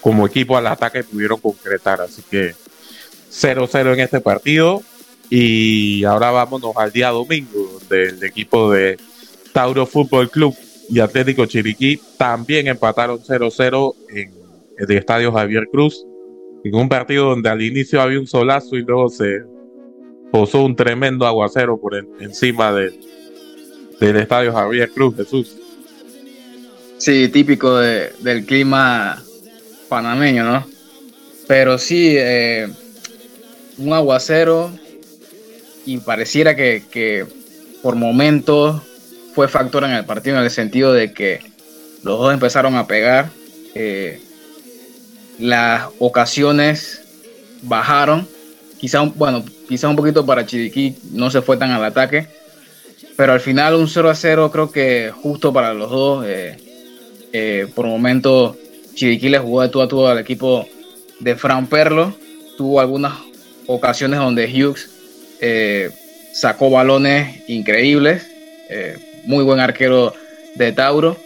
[0.00, 2.00] como equipo al ataque pudieron concretar.
[2.00, 2.54] Así que
[3.30, 4.82] 0-0 en este partido.
[5.30, 8.96] Y ahora vámonos al día domingo del equipo de
[9.52, 10.56] Tauro Fútbol Club
[10.88, 14.32] y Atlético Chiriquí también empataron 0-0 en
[14.78, 16.04] el estadio Javier Cruz,
[16.64, 19.42] en un partido donde al inicio había un solazo y luego se
[20.30, 25.56] posó un tremendo aguacero por encima del estadio Javier Cruz, Jesús.
[26.98, 29.22] Sí, típico del clima
[29.88, 30.66] panameño, ¿no?
[31.46, 32.68] Pero sí, eh,
[33.78, 34.70] un aguacero
[35.86, 37.24] y pareciera que, que
[37.82, 38.82] por momentos
[39.34, 41.40] fue factor en el partido en el sentido de que
[42.02, 43.30] los dos empezaron a pegar.
[43.74, 44.20] Eh,
[45.38, 47.02] las ocasiones
[47.62, 48.26] bajaron.
[48.78, 52.26] Quizá, bueno, quizá un poquito para Chiriquí no se fue tan al ataque.
[53.16, 56.24] Pero al final un 0 a 0 creo que justo para los dos.
[56.26, 56.56] Eh,
[57.32, 58.56] eh, por momento
[58.94, 60.66] Chiriquí le jugó de tú a tú al equipo
[61.20, 62.14] de Fran Perlo.
[62.56, 63.14] Tuvo algunas
[63.66, 64.90] ocasiones donde Hughes
[66.32, 68.26] sacó balones increíbles
[69.28, 70.14] muy buen arquero
[70.54, 71.16] de Tauro.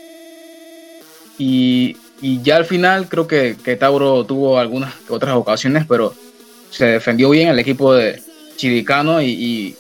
[1.39, 6.15] Y, ya al final creo que, Tauro tuvo algunas otras ocasiones, pero
[6.73, 8.21] se defendió bien el equipo de
[8.57, 9.77] Chiricano y,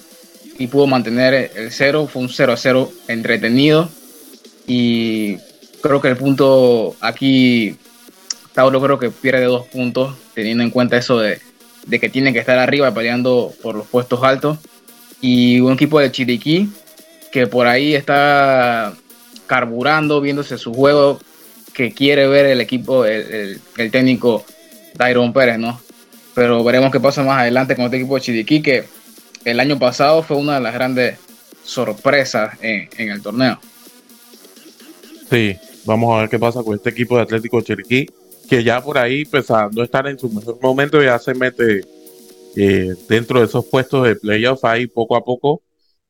[0.71, 2.07] pudo mantener el cero.
[2.07, 3.89] Fue un 0 a 0 entretenido.
[4.69, 5.39] Y
[5.81, 7.75] creo que el punto aquí,
[8.53, 11.41] Tauro creo que pierde dos puntos, teniendo en cuenta eso de,
[11.87, 14.59] de que tiene que estar arriba peleando por los puestos altos.
[15.21, 16.71] Y un equipo de Chiriquí
[17.33, 18.93] que por ahí está
[19.47, 21.19] carburando, viéndose su juego,
[21.73, 24.45] que quiere ver el equipo, el, técnico
[24.97, 25.81] Tyron Pérez, ¿no?
[26.35, 28.85] Pero veremos qué pasa más adelante con este equipo de Chiriquí, que
[29.45, 31.19] el año pasado fue una de las grandes
[31.65, 33.59] sorpresas en, el torneo.
[35.31, 38.07] Sí, vamos a ver qué pasa con este equipo de Atlético Chiriquí,
[38.49, 41.83] que ya por ahí, empezando a estar en su mejor momento, ya se mete
[42.57, 45.63] eh, dentro de esos puestos de playoff ahí poco a poco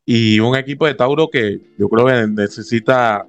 [0.04, 3.24] y un equipo de Tauro que yo creo que necesita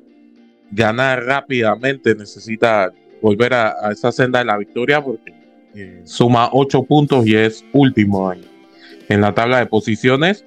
[0.72, 5.34] ganar rápidamente, necesita volver a, esa senda de la victoria porque
[5.76, 10.46] eh, suma ocho puntos y es último en, la tabla de posiciones.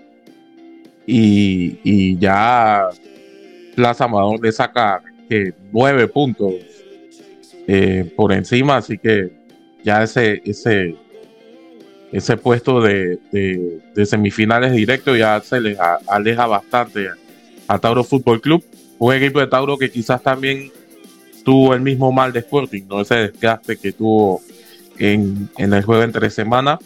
[1.07, 2.89] Y, ya
[3.77, 6.55] Plaza Amador le saca que nueve puntos
[7.69, 9.31] eh, por encima, así que
[9.85, 10.97] ya ese, ese,
[12.11, 13.19] ese puesto de,
[14.05, 17.09] semifinales directo ya se les aleja bastante
[17.69, 18.65] a Tauro Fútbol Club
[18.99, 20.71] un equipo de Tauro que quizás también
[21.45, 23.01] tuvo el mismo mal de Sporting, ¿no?
[23.01, 24.41] Ese desgaste que tuvo
[24.99, 26.79] en, el juego entre semanas.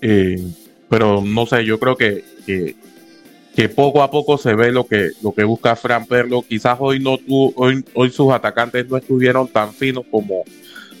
[0.00, 0.42] Eh,
[0.88, 5.32] pero no sé, yo creo que, que, poco a poco se ve lo que, lo
[5.32, 6.42] que busca Fran Perlo.
[6.42, 10.44] Quizás hoy no tuvo, hoy, hoy sus atacantes no estuvieron tan finos como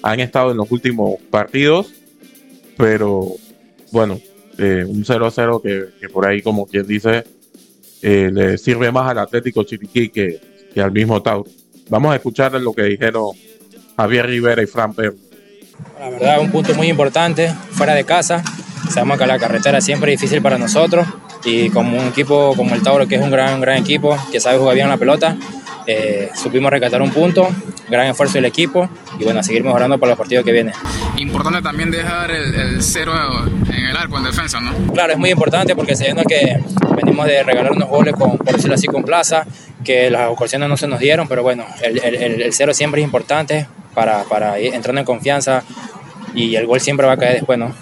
[0.02, 1.92] han estado en los últimos partidos.
[2.76, 3.28] Pero
[3.92, 4.20] bueno,
[4.58, 7.24] eh, un 0-0 que, que por ahí, como quien dice,
[8.02, 10.40] eh, le sirve más al Atlético Chiriquí que,
[10.76, 11.50] al mismo Tauro.
[11.88, 13.30] Vamos a escuchar lo que dijeron
[13.96, 15.16] Javier Rivera y Fran Perro.
[15.98, 18.42] La verdad, un punto muy importante, fuera de casa.
[18.90, 21.06] Sabemos que la carretera siempre es difícil para nosotros
[21.44, 24.58] y como un equipo como el Tauro, que es un gran, gran equipo, que sabe
[24.58, 25.36] jugar bien la pelota,
[25.90, 27.48] eh, supimos rescatar un punto,
[27.88, 30.74] gran esfuerzo del equipo y bueno, a seguir mejorando para los partidos que vienen.
[31.16, 33.14] Importante también dejar el, cero
[33.74, 34.92] en el arco en defensa, ¿no?
[34.92, 36.60] Claro, es muy importante porque sabiendo que
[36.94, 39.46] venimos de regalar unos goles, con, por decirlo así, con plaza,
[39.82, 43.66] que las ocasiones no se nos dieron, pero bueno, el, el, cero siempre es importante
[43.98, 45.64] para, para ir entrando en confianza
[46.32, 47.74] y el gol siempre va a caer después, ¿no?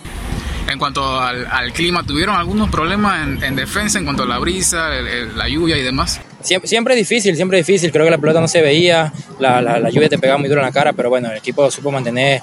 [0.67, 4.89] En cuanto al, clima, ¿tuvieron algunos problemas en, defensa en cuanto a la brisa,
[5.37, 6.23] la lluvia y demás?
[6.41, 7.93] Siempre, es difícil, siempre difícil.
[7.93, 10.73] Creo que la pelota no se veía, la, lluvia te pegaba muy duro en la
[10.73, 12.41] cara, pero bueno, el equipo supo mantener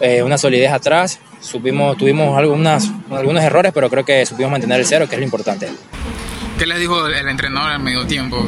[0.00, 1.18] eh, una solidez atrás.
[1.40, 5.24] Supimos, tuvimos algunas, algunos errores, pero creo que supimos mantener el cero, que es lo
[5.24, 5.68] importante.
[6.58, 8.38] ¿Qué les dijo el entrenador al medio tiempo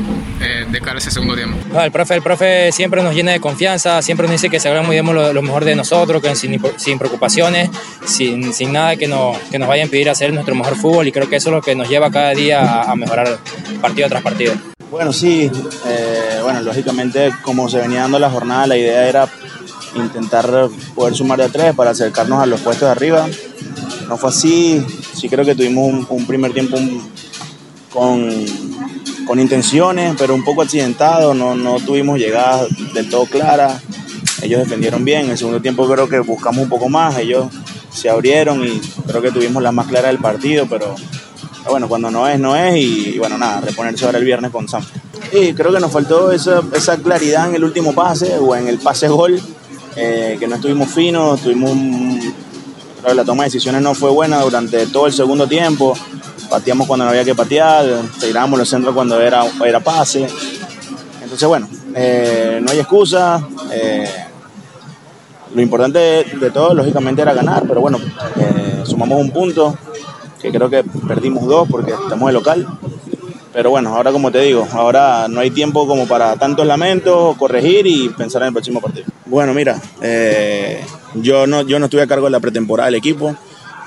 [0.41, 1.59] eh, de cara a ese segundo tiempo?
[1.79, 4.97] el, profe, el profe siempre nos llena de confianza, siempre nos dice que se muy
[4.97, 7.69] bien lo, mejor de nosotros, que sin, sin preocupaciones,
[8.07, 11.13] sin, sin, nada que nos, que nos vaya a impedir hacer nuestro mejor fútbol y
[11.13, 13.39] creo que eso es lo que nos lleva cada día a, mejorar
[13.83, 14.55] partido tras partido.
[14.91, 15.51] Bueno, sí,
[15.87, 19.29] eh, bueno, lógicamente como se venía dando la jornada, la idea era
[19.95, 23.29] intentar poder sumar de tres para acercarnos a los puestos de arriba.
[24.09, 24.83] No fue así,
[25.15, 27.18] sí creo que tuvimos un, un primer tiempo un,
[27.93, 33.83] con, intenciones, pero un poco accidentado, no, no tuvimos llegadas del todo claras.
[34.43, 37.47] Ellos defendieron bien, en el segundo tiempo creo que buscamos un poco más, ellos
[37.93, 40.95] se abrieron y creo que tuvimos la más clara del partido, pero
[41.69, 44.83] bueno, cuando no es, no es y, bueno, nada, reponerse ahora el viernes con Sam.
[45.33, 48.79] Y creo que nos faltó esa, esa claridad en el último pase o en el
[48.79, 49.41] pase gol,
[49.97, 51.77] eh, que no estuvimos finos, tuvimos
[53.15, 55.95] la toma de decisiones no fue buena durante todo el segundo tiempo
[56.49, 57.85] pateamos cuando no había que patear,
[58.21, 60.27] tirábamos los centros cuando era, era pase.
[61.23, 63.47] Entonces, bueno, eh, no hay excusa.
[63.71, 64.09] Eh,
[65.55, 67.99] lo importante de, todo, lógicamente, era ganar, pero bueno,
[68.37, 69.77] eh, sumamos un punto,
[70.41, 72.67] que creo que perdimos dos porque estamos de local.
[73.53, 77.87] Pero bueno, ahora como te digo, ahora no hay tiempo como para tantos lamentos, corregir
[77.87, 79.07] y pensar en el próximo partido.
[79.27, 79.81] Bueno, mira,
[81.15, 83.35] yo, no, yo no estuve a cargo de la pretemporada del equipo,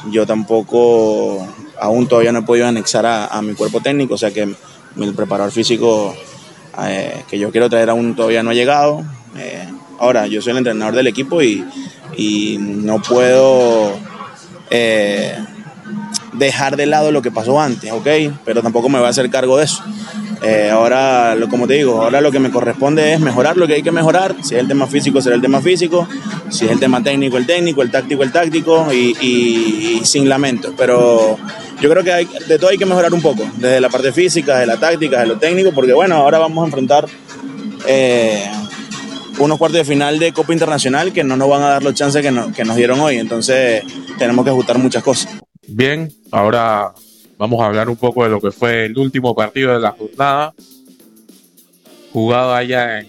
[0.09, 1.47] yo tampoco
[1.81, 5.51] aún todavía no he podido anexar a, mi cuerpo técnico, o sea que el preparador
[5.51, 6.15] físico
[6.83, 9.03] eh, que yo quiero traer aún todavía no ha llegado.
[9.35, 9.67] Eh,
[9.99, 11.65] ahora, yo soy el entrenador del equipo y,
[12.59, 13.93] no puedo
[14.69, 15.35] eh,
[16.33, 18.07] dejar de lado lo que pasó antes, ¿ok?
[18.45, 19.83] Pero tampoco me voy a hacer cargo de eso.
[20.43, 23.75] Eh, ahora, lo, como te digo, ahora lo que me corresponde es mejorar lo que
[23.75, 24.35] hay que mejorar.
[24.41, 26.07] Si es el tema físico, será el tema físico.
[26.49, 30.73] Si es el tema técnico, el técnico, el táctico, el táctico y, sin lamentos.
[30.75, 31.37] Pero
[31.81, 34.65] yo creo que de todo hay que mejorar un poco, desde la parte física, de
[34.65, 37.07] la táctica, de lo técnico, porque bueno, ahora vamos a enfrentar
[37.87, 38.49] eh,
[39.39, 42.21] unos cuartos de final de Copa Internacional que no nos van a dar los chances
[42.21, 43.17] que, nos dieron hoy.
[43.17, 43.83] Entonces
[44.17, 45.31] tenemos que ajustar muchas cosas.
[45.67, 46.93] Bien, ahora
[47.41, 50.53] Vamos a hablar un poco de lo que fue el último partido de la jornada,
[52.13, 53.07] jugado allá en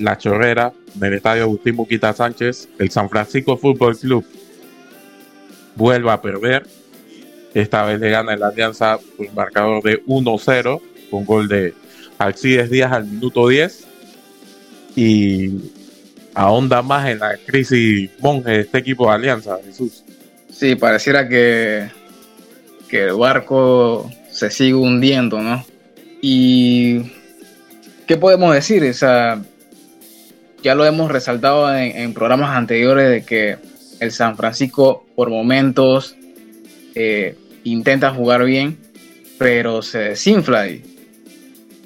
[0.00, 2.68] La Chorrera, en el estadio Agustín Muquita Sánchez.
[2.80, 4.24] El San Francisco Fútbol Club
[5.76, 6.66] vuelve a perder.
[7.54, 11.72] Esta vez le gana la Alianza por un marcador de 1-0, con gol de
[12.18, 13.86] Alcides Díaz al minuto 10.
[14.96, 15.50] Y
[16.34, 20.04] ahonda más en la crisis monje de este equipo de Alianza, Jesús.
[20.50, 21.88] Sí, pareciera que
[22.88, 25.64] que el barco se sigue hundiendo, ¿no?
[26.20, 27.10] Y
[28.06, 28.84] ¿qué podemos decir?
[28.84, 29.42] O sea,
[30.62, 33.56] ya lo hemos resaltado en, programas anteriores de que
[34.00, 36.16] el San Francisco por momentos
[36.94, 38.78] eh, intenta jugar bien,
[39.38, 40.68] pero se desinfla.
[40.68, 40.82] Y,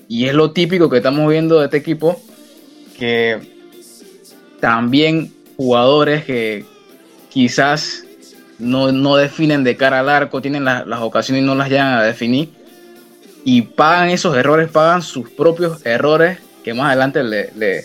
[0.08, 2.20] y es lo típico que estamos viendo de este equipo,
[2.98, 3.38] que
[4.60, 6.64] también jugadores que
[7.28, 8.04] quizás
[8.58, 12.50] no, definen de cara al arco, tienen las ocasiones y no las llegan a definir.
[13.44, 17.84] Y pagan esos errores, pagan sus propios errores que más adelante le,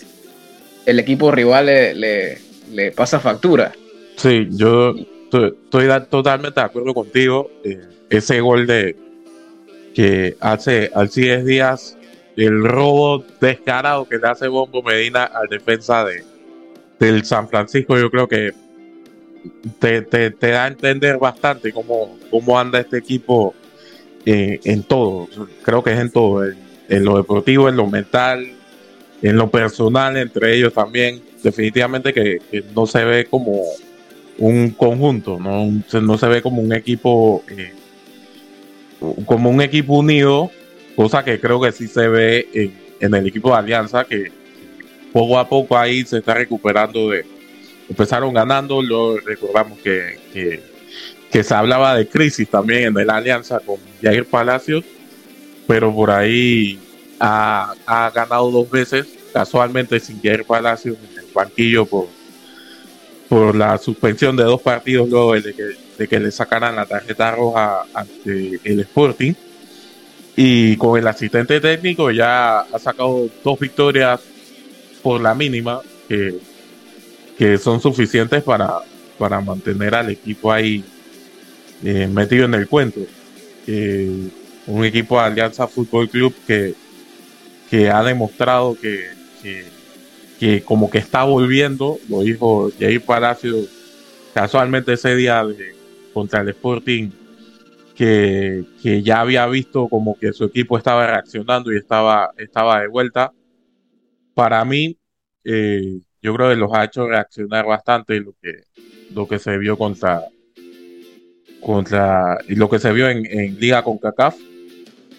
[0.84, 2.38] el equipo rival le,
[2.70, 3.72] le, pasa factura.
[4.16, 4.94] Sí, yo
[5.34, 7.50] estoy, totalmente de acuerdo contigo.
[7.64, 8.96] Eh, ese gol de
[9.94, 11.96] que hace Alcides Díaz,
[12.36, 16.24] el robo descarado que le hace Bombo Medina al defensa de,
[16.98, 18.52] del San Francisco, yo creo que
[19.78, 23.54] te, da a entender bastante cómo, cómo anda este equipo
[24.26, 25.28] eh, en todo.
[25.62, 28.46] Creo que es en todo, en, lo deportivo, en lo mental,
[29.22, 31.22] en lo personal, entre ellos también.
[31.42, 32.40] Definitivamente que,
[32.74, 33.62] no se ve como
[34.38, 35.70] un conjunto, no,
[36.00, 37.72] no se ve como un equipo eh,
[39.26, 40.50] como un equipo unido,
[40.96, 44.32] cosa que creo que sí se ve en, el equipo de Alianza, que
[45.12, 47.24] poco a poco ahí se está recuperando de,
[47.88, 53.76] empezaron ganando, lo recordamos que, que, se hablaba de crisis también en la alianza con
[54.00, 54.84] Jair Palacios,
[55.66, 56.78] pero por ahí
[57.18, 57.74] ha,
[58.14, 62.06] ganado dos veces, casualmente sin Jair Palacios en el banquillo por,
[63.28, 65.64] por la suspensión de dos partidos luego de que,
[65.98, 69.34] de que le sacaran la tarjeta roja ante el Sporting.
[70.36, 74.20] Y con el asistente técnico ya ha sacado dos victorias
[75.02, 76.40] por la mínima, que
[77.36, 78.80] que son suficientes para,
[79.18, 80.84] para mantener al equipo ahí
[81.82, 83.00] eh, metido en el cuento.
[84.66, 86.74] un equipo de Alianza Fútbol Club que,
[87.70, 89.10] que ha demostrado que,
[90.64, 93.56] como que está volviendo, lo dijo Jair Palacio
[94.34, 95.42] casualmente ese día
[96.12, 97.10] contra el Sporting,
[97.94, 102.88] que, que, ya había visto como que su equipo estaba reaccionando y estaba, estaba de
[102.88, 103.32] vuelta.
[104.34, 104.98] Para mí,
[105.44, 108.64] eh, yo creo que los ha hecho reaccionar bastante lo que,
[109.14, 110.24] lo que se vio contra,
[111.60, 114.36] contra y lo que se vio en, Liga con CACAF.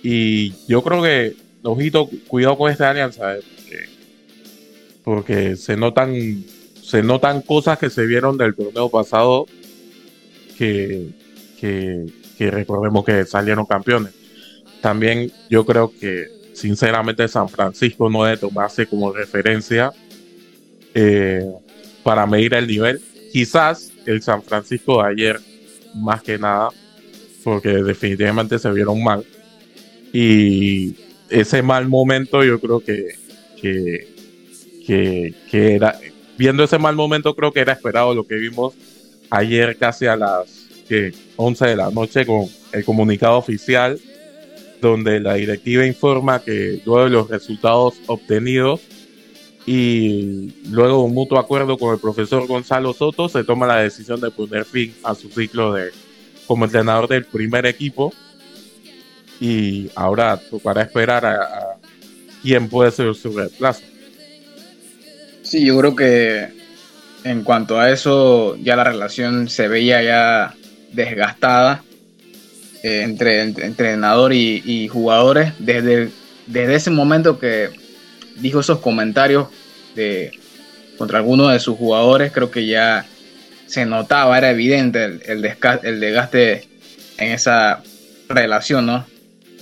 [0.04, 3.42] Y yo creo que, ojito, cuidado con esta alianza, eh,
[5.56, 6.44] se notan
[6.82, 9.48] se notan cosas que se vieron del torneo pasado
[10.58, 11.10] que,
[11.60, 12.06] que,
[12.38, 14.14] que recordemos que salieron campeones.
[14.82, 19.92] También yo creo que sinceramente San Francisco no debe tomarse como referencia
[20.94, 21.44] eh,
[22.04, 23.02] para medir el nivel.
[23.32, 25.40] Quizás el San Francisco de ayer,
[25.96, 26.70] más que nada,
[27.44, 29.26] porque definitivamente se vieron mal.
[30.14, 30.96] Y
[31.30, 33.16] ese mal momento yo creo que,
[33.62, 34.15] que,
[34.86, 36.00] que, era,
[36.38, 38.74] viendo ese mal momento creo que era esperado lo que vimos
[39.30, 40.68] ayer casi a las
[41.36, 44.00] 11 de la noche con el comunicado oficial
[44.82, 48.82] donde la directiva informa que luego de los resultados obtenidos
[49.66, 54.30] y luego un mutuo acuerdo con el profesor Gonzalo Soto se toma la decisión de
[54.30, 55.90] poner fin a su ciclo de
[56.46, 58.14] como entrenador del primer equipo
[59.40, 61.78] y ahora tocará esperar a,
[62.42, 63.82] quién puede ser su reemplazo.
[65.56, 66.50] Sí, yo creo que
[67.24, 70.54] en cuanto a eso ya la relación se veía ya
[70.92, 71.82] desgastada
[72.84, 76.10] eh, entre, entrenador y, jugadores desde,
[76.46, 77.70] desde ese momento que
[78.36, 79.48] dijo esos comentarios
[79.96, 80.38] de,
[80.98, 83.06] contra algunos de sus jugadores, creo que ya
[83.66, 86.68] se notaba, era evidente el, el, el desgaste
[87.18, 87.82] en esa
[88.28, 89.06] relación, ¿no?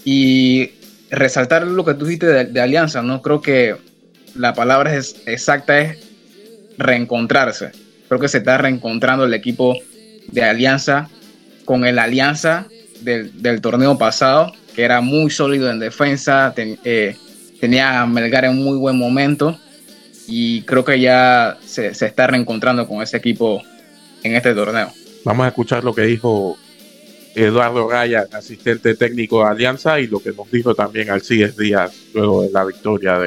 [0.03, 0.71] Y
[1.11, 3.21] resaltar lo que tú dijiste de, Alianza, ¿no?
[3.21, 3.92] Creo que
[4.35, 5.97] la palabra es, exacta es
[6.77, 7.71] reencontrarse.
[8.07, 9.77] Creo que se está reencontrando el equipo
[10.31, 11.09] de Alianza
[11.65, 12.67] con el Alianza
[13.01, 17.15] del, torneo pasado, que era muy sólido en defensa, eh,
[17.59, 19.59] tenía a Melgar en muy buen momento
[20.27, 23.61] y creo que ya se, está reencontrando con ese equipo
[24.23, 24.91] en este torneo.
[25.25, 26.57] Vamos a escuchar lo que dijo
[27.35, 32.43] Eduardo Raya, asistente técnico de Alianza, y lo que nos dijo también Alcides Díaz luego
[32.43, 33.17] de la victoria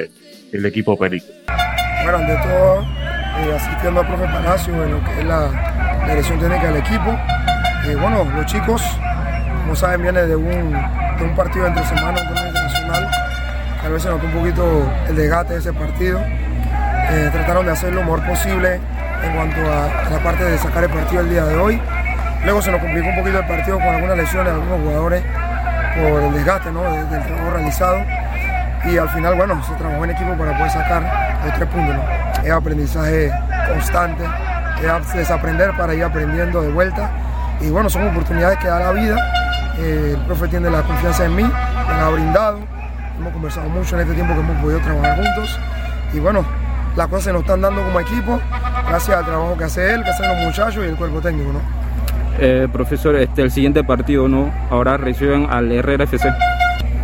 [0.53, 1.27] del equipo Perico.
[2.03, 6.67] Bueno, ante todo, eh, asistiendo al profe Palacio en lo que es la, dirección técnica
[6.67, 7.19] del equipo.
[7.87, 8.83] Eh, bueno, los chicos,
[9.63, 13.09] como saben, vienen de un, de un partido entre semana, un torneo internacional
[13.87, 16.21] tal vez se notó un poquito el desgaste de ese partido.
[16.21, 18.81] Eh, trataron de hacer lo mejor posible
[19.23, 21.81] en cuanto a, la parte de sacar el partido el día de hoy.
[22.45, 25.23] Luego se nos complicó un poquito el partido con algunas lesiones de algunos jugadores
[25.95, 27.99] por el desgaste del trabajo realizado.
[28.87, 31.03] Y al final, bueno, se trabajó en equipo para poder sacar
[31.45, 31.97] los tres puntos.
[32.45, 33.31] Es aprendizaje
[33.69, 34.25] constante,
[34.81, 37.11] es desaprender para ir aprendiendo de vuelta.
[37.61, 39.17] Y bueno, son oportunidades que da la vida
[39.79, 42.61] Eh, el profe tiene la confianza en mí, me la ha brindado.
[43.19, 45.59] Hemos conversado mucho en este tiempo que hemos podido trabajar juntos.
[46.15, 46.45] Y bueno,
[46.97, 48.41] las cosas se nos están dando como equipo,
[48.89, 51.61] gracias al trabajo que hace él, que hacen los muchachos y el cuerpo técnico, ¿no?
[52.39, 54.51] Eh, profesor, este, el siguiente partido, ¿no?
[54.71, 56.33] Ahora reciben al Herrera FC.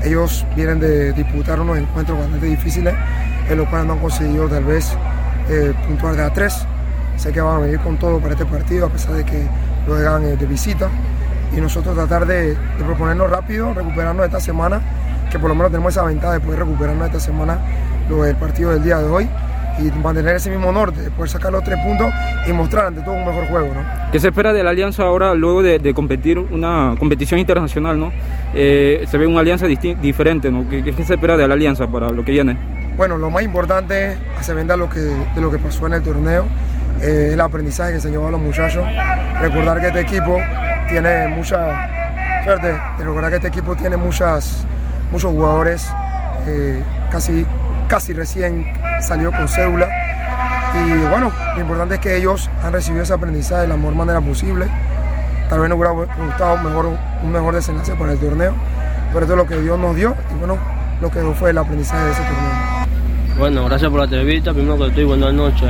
[0.05, 2.95] Ellos vienen de disputar unos encuentros bastante difíciles,
[3.49, 4.97] en los cuales no han conseguido tal vez
[5.49, 6.67] eh, puntuar de a tres.
[7.17, 9.47] Sé que van a venir con todo para este partido, a pesar de que
[9.87, 10.89] lo hagan eh, de visita.
[11.57, 14.81] Y nosotros tratar de, de proponernos rápido, recuperarnos esta semana,
[15.31, 17.59] que por lo menos tenemos esa ventaja de poder recuperarnos esta semana
[18.09, 19.29] lo del partido del día de hoy
[19.79, 22.13] y mantener ese mismo norte, poder sacar los tres puntos
[22.47, 23.69] y mostrar ante todo un mejor juego.
[23.75, 24.11] ¿no?
[24.11, 27.99] ¿Qué se espera de la alianza ahora luego de, de competir una competición internacional?
[27.99, 28.13] ¿no?
[28.55, 30.69] Eh, se ve una alianza diferente, ¿no?
[30.69, 32.57] ¿Qué, ¿Qué, se espera de la alianza para lo que viene?
[32.97, 36.45] Bueno, lo más importante, hacer venda lo que, de lo que pasó en el torneo,
[37.01, 38.85] eh, el aprendizaje que se llevó a los muchachos,
[39.41, 40.39] recordar que este equipo
[40.89, 41.89] tiene mucha,
[42.45, 44.67] suerte, recordar que este equipo tiene muchas,
[45.11, 45.91] muchos jugadores
[46.47, 47.47] eh, casi,
[47.93, 48.65] casi recién
[49.03, 49.87] salió con cédula.
[50.75, 54.19] Y bueno, lo importante es que ellos han recibido ese aprendizaje de la mejor manera
[54.23, 54.65] posible.
[55.51, 58.55] Tal vez nos hubiera gustado mejor, un mejor desenlace para el torneo,
[59.13, 60.57] pero esto es lo que Dios nos dio y bueno,
[61.03, 63.37] lo que fue el aprendizaje de ese torneo.
[63.39, 64.55] Bueno, gracias por la entrevista.
[64.55, 65.69] Primero que estoy, buenas noches.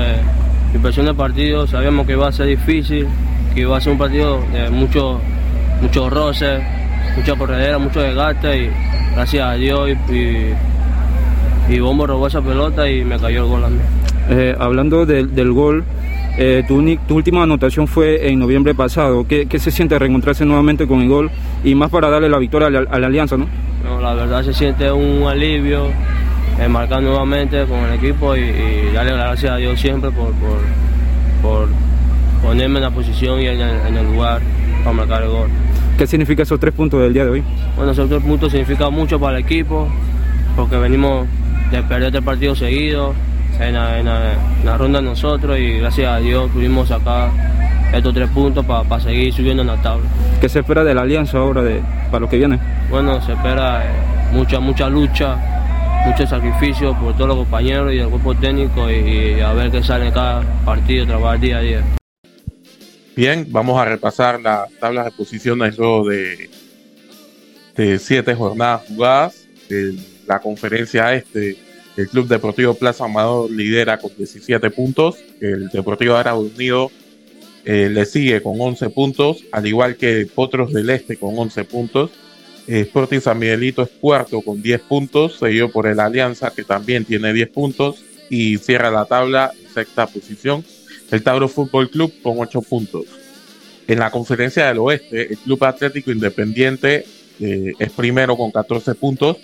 [0.69, 3.09] Mi impresión del partido, sabíamos que iba a ser difícil,
[3.53, 5.21] que iba a ser un partido de muchos
[5.81, 6.63] mucho roces,
[7.17, 8.71] mucha corredera, mucho desgaste y
[9.13, 10.55] gracias a Dios y
[11.69, 13.79] y Bombo robó esa pelota y me cayó el gol a mí.
[14.31, 15.85] Eh, hablando de, del gol,
[16.39, 19.27] eh, tu, tu, última anotación fue en noviembre pasado.
[19.27, 21.31] ¿Qué, ¿Qué, se siente reencontrarse nuevamente con el gol
[21.65, 23.37] y más para darle la victoria a la, a la Alianza?
[23.37, 23.47] ¿no?
[23.85, 25.89] no, la verdad se siente un alivio
[26.59, 30.59] eh, marcar nuevamente con el equipo y, y, darle gracias a Dios siempre por, por,
[31.43, 31.69] por
[32.43, 34.41] ponerme en la posición y en el, en el lugar
[34.85, 35.49] para marcar el gol.
[35.99, 37.43] ¿Qué significa esos tres puntos del día de hoy?
[37.77, 39.89] Bueno, esos tres puntos significan mucho para el equipo
[40.57, 41.27] porque venimos
[41.73, 43.17] de perder tres partidos seguidos
[43.59, 47.31] en la, en, la, en la, ronda nosotros y gracias a Dios pudimos sacar
[47.95, 50.05] estos tres puntos para pa seguir subiendo en la tabla.
[50.41, 52.61] ¿Qué se espera de la alianza ahora de, para lo que viene?
[52.91, 53.89] Bueno, se espera eh,
[54.33, 55.37] mucha, mucha lucha,
[56.07, 59.83] mucho sacrificio por todos los compañeros y el cuerpo técnico y, y a ver qué
[59.83, 61.83] sale en cada partido, trabajar día a día.
[63.17, 66.51] Bien, vamos a repasar la tabla de posiciones luego de,
[67.77, 69.47] de siete jornadas jugadas.
[69.69, 71.59] El, la conferencia este,
[71.99, 76.91] el Club Deportivo Plaza Amador lidera con 17 puntos, el Deportivo Árabe Unido
[77.67, 82.11] eh, le sigue con 11 puntos, al igual que Potros del Este con 11 puntos.
[82.67, 87.05] Eh, Sporting San Miguelito es cuarto con 10 puntos, seguido por el Alianza que también
[87.05, 90.65] tiene 10 puntos y cierra la tabla en sexta posición.
[91.11, 93.05] El Tauro Fútbol Club con 8 puntos.
[93.87, 97.05] En la conferencia del oeste, el Club Atlético Independiente
[97.41, 99.37] eh, es primero con 14 puntos,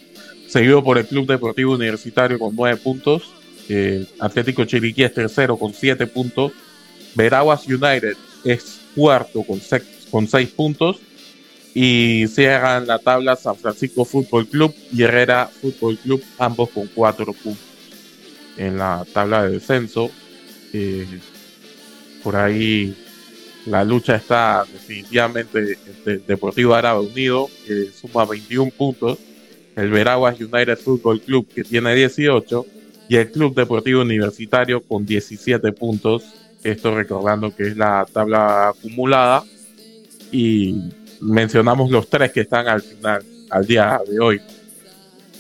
[0.49, 3.35] seguido por el Club Deportivo Universitario con 9 puntos.
[3.69, 6.53] Eh, Atlético Chiriquí es tercero con 7 puntos.
[7.15, 10.27] Veraguas United es cuarto con 6 con
[10.57, 10.99] puntos.
[11.75, 17.33] Y cierran la tabla San Francisco Fútbol Club y Herrera Fútbol Club, ambos con 4
[17.35, 17.65] puntos.
[18.57, 20.11] En la tabla de descenso,
[20.73, 21.07] eh,
[22.25, 22.97] por ahí
[23.67, 27.49] la lucha está definitivamente entre Deportivo Árabe Unido,
[27.95, 29.19] suma 21 puntos,
[29.79, 32.67] el Veraguas United Football Club, que tiene 18,
[33.09, 36.25] y el Club Deportivo Universitario con 17 puntos.
[36.65, 39.45] Esto recordando que es la tabla acumulada.
[40.33, 40.75] Y
[41.21, 44.41] mencionamos los tres que están al final, al día de hoy.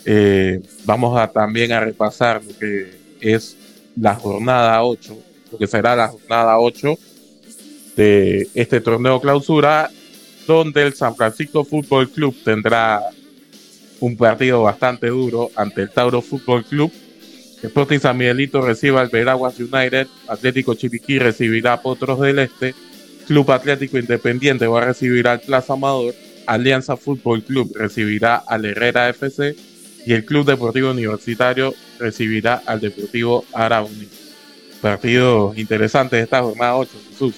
[0.04, 3.56] Eh, vamos también a repasar lo que es
[4.00, 5.18] la jornada 8,
[5.50, 6.96] lo que será la jornada 8
[7.96, 9.90] de este torneo clausura,
[10.46, 13.02] donde el San Francisco Fútbol Club tendrá
[14.00, 16.92] un partido bastante duro ante el Tauro Fútbol Club.
[17.62, 22.74] Sporting San Miguelito recibe al Veraguas United, Atlético Chiriquí recibirá a Potros del Este,
[23.26, 26.14] Club Atlético Independiente va a recibir al Plaza Amador,
[26.46, 29.54] Alianza Fútbol Club recibirá al Herrera FC
[30.06, 34.08] y el Club Deportivo Universitario recibirá al Deportivo Arauni.
[34.80, 37.34] Partido interesante de esta jornada 8, Jesús.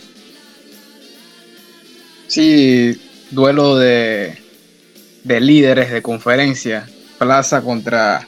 [2.28, 3.00] Sí,
[3.30, 4.38] duelo de,
[5.24, 6.88] de líderes de conferencia.
[7.18, 8.26] Plaza contra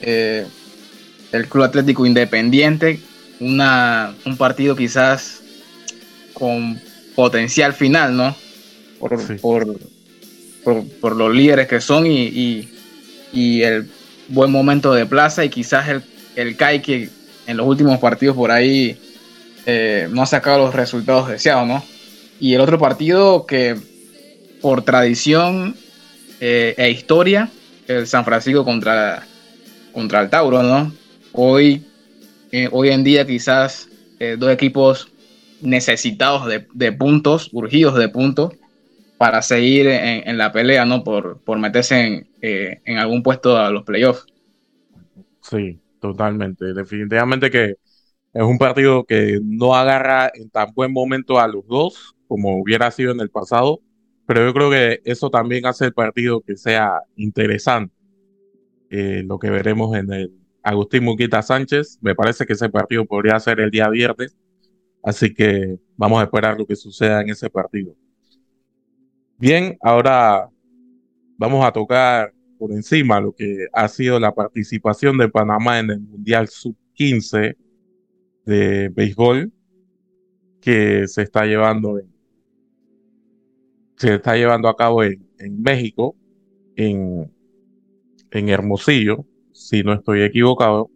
[0.00, 0.46] eh,
[1.32, 3.00] el Club Atlético Independiente.
[3.40, 5.42] Una, un partido quizás
[6.32, 6.80] con
[7.14, 8.36] potencial final, ¿no?
[8.98, 9.34] Por, sí.
[9.34, 9.78] por,
[10.64, 12.68] por, por, los líderes que son y, y,
[13.32, 13.90] y, el
[14.28, 16.02] buen momento de Plaza y quizás el,
[16.34, 17.10] el CAI que
[17.46, 18.98] en los últimos partidos por ahí
[19.66, 21.84] eh, no ha sacado los resultados deseados, ¿no?
[22.40, 23.76] Y el otro partido que
[24.60, 25.76] por tradición
[26.40, 27.50] eh, e historia,
[27.86, 29.26] el San Francisco contra,
[29.92, 30.92] contra el Tauro, ¿no?
[31.32, 31.86] Hoy,
[32.52, 35.12] eh, hoy en día quizás eh, dos equipos
[35.60, 38.54] necesitados de, puntos, urgidos de puntos,
[39.18, 41.02] para seguir en, la pelea, ¿no?
[41.02, 44.26] Por, por meterse en, en algún puesto a los playoffs.
[45.40, 46.74] Sí, totalmente.
[46.74, 47.76] Definitivamente que
[48.34, 52.90] es un partido que no agarra en tan buen momento a los dos como hubiera
[52.90, 53.80] sido en el pasado,
[54.26, 57.94] pero yo creo que eso también hace el partido que sea interesante.
[58.90, 63.38] Eh, lo que veremos en el Agustín Muquita Sánchez, me parece que ese partido podría
[63.38, 64.36] ser el día viernes,
[65.02, 67.94] así que vamos a esperar lo que suceda en ese partido.
[69.38, 70.48] Bien, ahora
[71.36, 76.00] vamos a tocar por encima lo que ha sido la participación de Panamá en el
[76.00, 77.56] Mundial Sub-15
[78.44, 79.52] de béisbol
[80.60, 82.15] que se está llevando en,
[83.96, 85.20] se está llevando a cabo en,
[85.62, 86.16] México,
[86.76, 87.32] en,
[88.30, 90.90] en Hermosillo, si no estoy equivocado,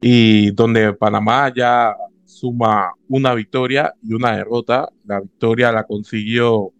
[0.00, 4.88] y donde Panamá ya suma una victoria y una derrota.
[5.04, 6.72] La victoria la consiguió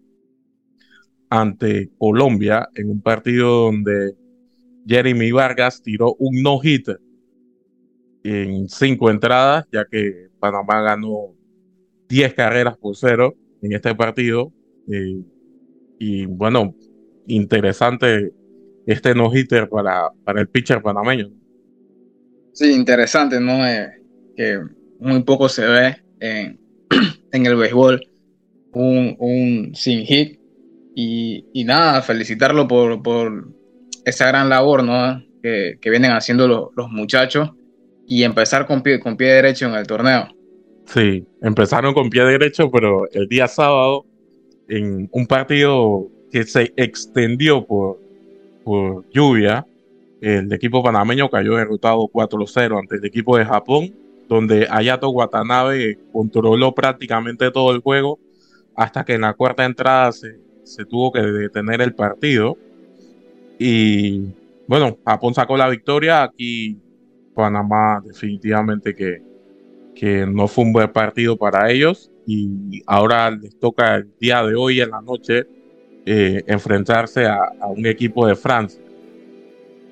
[1.29, 4.15] ante Colombia en un partido donde
[4.87, 6.99] Jeremy Vargas tiró un no-hitter
[8.23, 11.35] en cinco entradas, ya que Panamá ganó
[12.09, 14.51] 10 carreras por cero en este partido.
[14.91, 15.21] Eh,
[15.99, 16.75] y bueno,
[17.27, 18.31] interesante
[18.85, 21.29] este no-hitter para, para el pitcher panameño.
[22.53, 23.65] Sí, interesante, ¿no?
[23.67, 23.89] Eh,
[24.35, 24.59] que
[24.99, 26.59] muy poco se ve en,
[27.31, 28.01] en el béisbol
[28.73, 30.39] un, un sin hit.
[30.95, 33.47] Y, y, nada, felicitarlo por, por
[34.05, 35.23] esa gran labor ¿no?
[35.41, 37.51] que, que vienen haciendo los muchachos
[38.05, 40.27] y empezar con pie, con pie derecho en el torneo.
[40.85, 44.05] Sí, empezaron con pie derecho, pero el día sábado,
[44.69, 47.99] en un partido que se extendió por,
[48.63, 49.65] por lluvia,
[50.21, 53.93] el equipo panameño cayó derrotado 4-0 ante el equipo de Japón,
[54.27, 58.19] donde Ayato Watanabe controló prácticamente todo el juego
[58.75, 62.57] hasta que en la cuarta entrada se, se tuvo que detener el partido.
[63.57, 64.21] Y
[64.67, 66.23] bueno, Japón sacó la victoria.
[66.23, 66.77] Aquí
[67.33, 69.21] Panamá definitivamente que,
[69.95, 74.53] que no fue un buen partido para ellos y ahora les toca el día de
[74.53, 75.47] hoy en la noche
[76.05, 78.81] eh, enfrentarse a, un equipo de Francia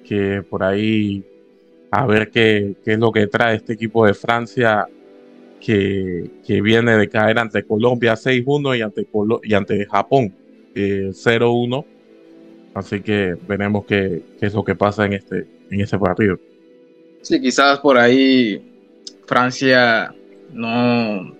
[0.03, 1.25] que por ahí
[1.89, 4.85] a ver qué, qué, es lo que trae este equipo de Francia
[5.59, 9.07] que, que viene de caer ante Colombia 6-1 y ante,
[9.43, 10.31] y ante Japón
[10.75, 11.87] 0-1 eh,
[12.75, 16.37] así que veremos qué, qué, es lo que pasa en este, en este partido.
[17.23, 18.61] Sí, quizás por ahí
[19.25, 20.13] Francia
[20.53, 21.36] no,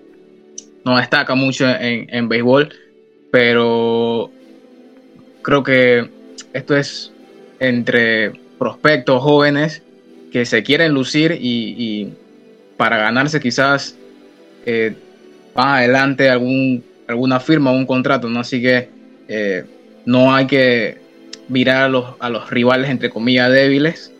[0.88, 2.70] no destaca mucho en, en béisbol,
[3.32, 4.32] pero
[5.42, 6.10] creo que
[6.54, 7.12] esto es
[7.60, 9.84] entre prospectos jóvenes
[10.32, 12.14] que se quieren lucir y,
[12.78, 13.96] para ganarse quizás
[14.66, 14.96] eh,
[15.56, 18.42] más adelante algún, alguna firma o un contrato, ¿no?
[18.42, 18.90] Así que
[19.28, 19.66] eh,
[20.06, 20.98] no hay que
[21.50, 24.12] mirar a los, a los rivales entre comillas débiles,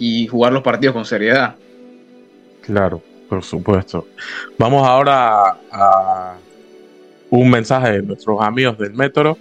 [0.00, 1.54] y jugar los partidos con seriedad.
[2.62, 4.08] Claro, por supuesto.
[4.58, 6.34] Vamos ahora a
[7.30, 9.38] un mensaje de nuestros amigos del Metro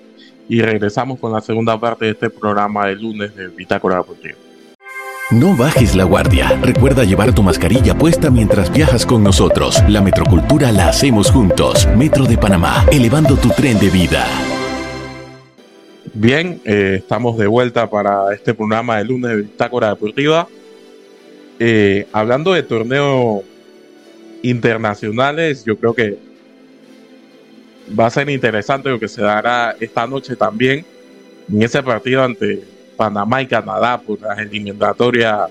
[0.48, 4.38] y regresamos con la segunda parte de este programa de lunes de Bitácora Deportiva.
[5.32, 6.50] No bajes la guardia.
[6.62, 9.84] Recuerda llevar tu mascarilla puesta mientras viajas con nosotros.
[9.88, 11.88] La metrocultura la hacemos juntos.
[11.96, 14.26] Metro de Panamá, elevando tu tren de vida.
[16.14, 20.48] Bien, eh, estamos de vuelta para este programa de lunes de Bitácora Deportiva.
[21.60, 23.42] Eh, hablando de torneos
[24.44, 26.18] internacionales, yo creo que
[28.00, 30.86] va a ser interesante lo que se dará esta noche también
[31.52, 32.64] en ese partido ante
[32.96, 35.48] Panamá y Canadá por la eliminatoria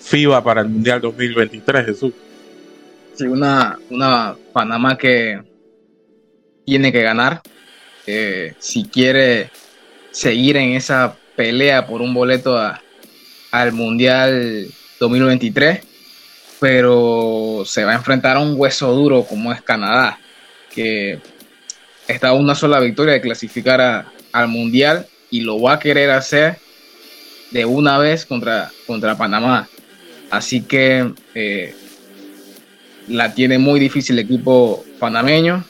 [0.00, 2.12] FIBA para el Mundial 2023, Jesús.
[3.14, 5.42] Sí, una, una Panamá que
[6.64, 7.42] tiene que ganar
[8.58, 9.50] si quiere
[10.10, 12.58] seguir en esa pelea por un boleto
[13.50, 14.66] al Mundial
[14.98, 15.80] 2023,
[16.60, 20.18] pero se va a enfrentar a un hueso duro como es Canadá,
[20.72, 21.18] que
[22.06, 26.58] está a una sola victoria de clasificar al Mundial y lo va a querer hacer
[27.50, 29.68] de una vez contra, contra Panamá.
[30.30, 31.74] Así que eh,
[33.08, 35.64] la tiene muy difícil el equipo panameño,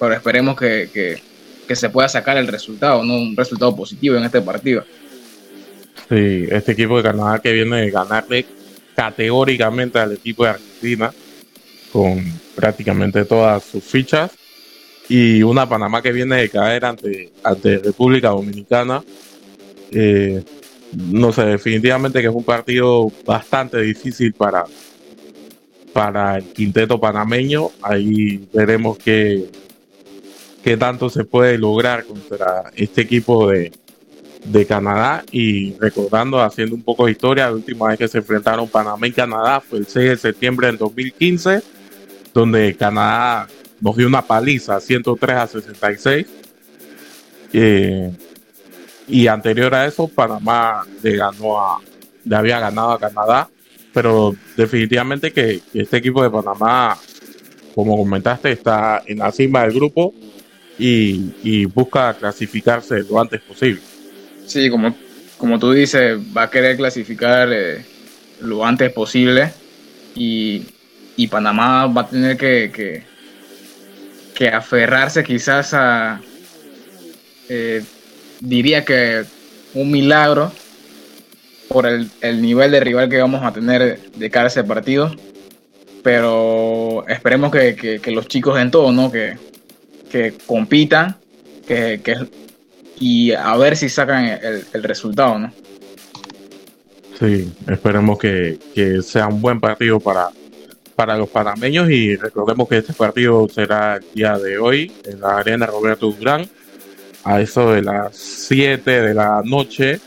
[0.00, 1.20] pero esperemos que
[1.66, 3.16] que se pueda sacar el resultado, ¿no?
[3.16, 4.84] Un resultado positivo en este partido.
[6.08, 8.46] Sí, este equipo de Canadá que viene de ganarle
[8.94, 11.12] categóricamente al equipo de Argentina
[11.92, 12.24] con
[12.56, 14.32] prácticamente todas sus fichas.
[15.08, 19.04] y una Panamá que viene de caer ante, ante República Dominicana.
[19.90, 20.42] Eh,
[20.96, 24.64] no sé, definitivamente que es un partido bastante difícil para,
[25.92, 27.70] para el quinteto panameño.
[27.82, 29.50] Ahí veremos qué,
[30.62, 33.72] qué tanto se puede lograr contra este equipo de,
[34.44, 38.68] de Canadá y recordando, haciendo un poco de historia, la última vez que se enfrentaron
[38.68, 41.62] Panamá y Canadá fue el 6 de septiembre del 2015,
[42.32, 43.48] donde Canadá
[43.80, 46.26] nos dio una paliza 103 a 66.
[47.52, 48.10] Eh,
[49.06, 51.80] y anterior a eso, Panamá le ganó a,
[52.24, 53.48] le había ganado a Canadá,
[53.92, 56.98] pero definitivamente que, este equipo de Panamá,
[57.74, 60.14] como comentaste, está en la cima del grupo
[60.76, 63.80] y busca clasificarse lo antes posible.
[64.46, 64.94] Sí, como,
[65.38, 67.84] como tú dices, va a querer clasificar eh,
[68.40, 69.52] lo antes posible
[70.14, 70.66] y,
[71.30, 73.02] Panamá va a tener que,
[74.34, 76.20] que, aferrarse quizás a,
[77.48, 77.82] eh,
[78.40, 79.24] diría que
[79.74, 80.52] un milagro
[81.68, 85.14] por el, nivel de rival que vamos a tener de cara a ese partido.
[86.02, 89.10] Pero esperemos que, los chicos en todo, ¿no?
[89.10, 89.36] Que,
[90.10, 91.16] que compitan,
[91.66, 92.14] que, que,
[92.98, 95.52] y a ver si sacan el, resultado, ¿no?
[97.18, 98.58] Sí, esperemos que,
[99.02, 100.28] sea un buen partido para,
[100.94, 105.38] para los panameños y recordemos que este partido será el día de hoy en la
[105.38, 106.48] arena Roberto Durán
[107.24, 110.00] a eso de las 7 de la noche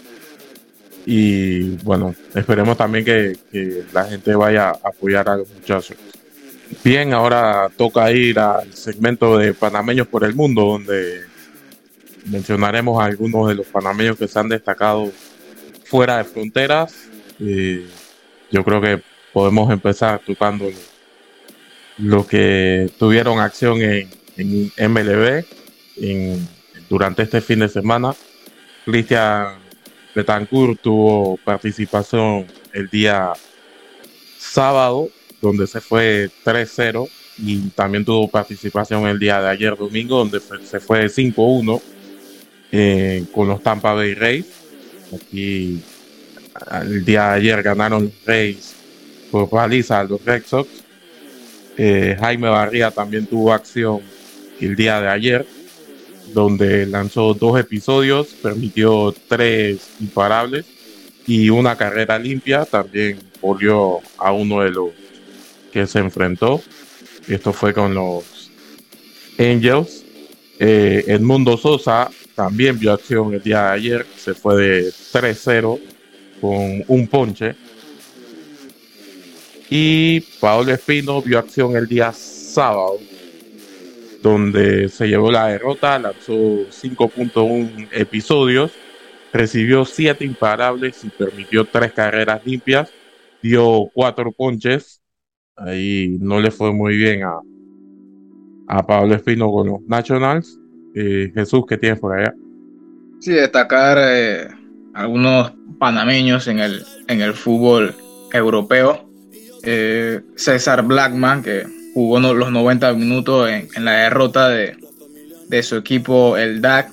[1.06, 5.96] y bueno, esperemos también que, que la gente vaya a apoyar a los muchachos.
[6.84, 11.22] Bien, ahora toca ir al segmento de panameños por el mundo donde
[12.30, 15.12] mencionaremos a algunos de los panameños que se han destacado
[15.86, 16.94] fuera de fronteras.
[17.40, 19.02] yo creo que
[19.34, 20.70] podemos empezar tocando
[21.98, 24.10] lo, que tuvieron acción en,
[24.78, 25.46] MLB
[26.90, 28.14] durante este fin de semana.
[28.86, 29.58] Cristian
[30.16, 33.34] Betancourt tuvo participación el día
[34.38, 35.10] sábado,
[35.42, 37.10] donde se fue 3-0,
[37.40, 41.82] y también tuvo participación el día de ayer domingo, donde se fue 5-1
[42.72, 44.46] eh, con los Tampa Bay Rays.
[45.14, 45.82] Aquí
[46.82, 48.74] el día de ayer ganaron los Rays
[49.32, 50.70] por paliza a los Red Sox.
[51.78, 54.02] Eh, Jaime Barría también tuvo acción
[54.60, 55.46] el día de ayer,
[56.34, 60.66] donde lanzó dos episodios, permitió tres imparables
[61.28, 62.66] y una carrera limpia.
[62.66, 64.90] También volvió a uno de los
[65.72, 66.62] que se enfrentó.
[67.28, 68.50] Esto fue con los
[69.38, 70.04] Angels.
[70.60, 75.80] Eh, Edmundo Sosa también vio acción el día de ayer, se fue de 3-0
[76.40, 77.56] con un ponche.
[79.72, 83.00] Y Paolo Espino vio acción el día sábado,
[84.22, 88.72] donde se llevó la derrota, lanzó 5.1 episodios,
[89.34, 92.92] recibió 7 imparables y permitió 3 carreras limpias,
[93.42, 95.02] dio 4 ponches.
[95.56, 97.40] Ahí no le fue muy bien a,
[98.68, 100.60] a Pablo Espino con los Nationals.
[101.00, 102.34] Eh, Jesús, ¿qué tienes por allá?
[103.20, 104.48] Sí, destacar eh,
[104.96, 107.94] algunos panameños en el, en el fútbol
[108.34, 109.08] europeo.
[109.62, 114.76] Eh, César Blackman, que jugó los 90 minutos en, la derrota de,
[115.62, 116.92] su equipo, el DAC,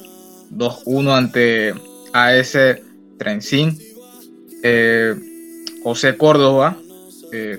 [0.50, 1.74] 2-1 ante
[2.12, 2.58] AS
[3.18, 3.78] Trencin.
[5.82, 6.76] José Córdoba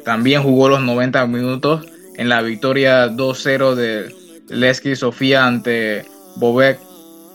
[0.03, 1.87] también jugó los 90 minutos
[2.17, 4.15] en la victoria 2-0 de
[4.49, 6.05] Lesky Sofía ante
[6.35, 6.79] Bobek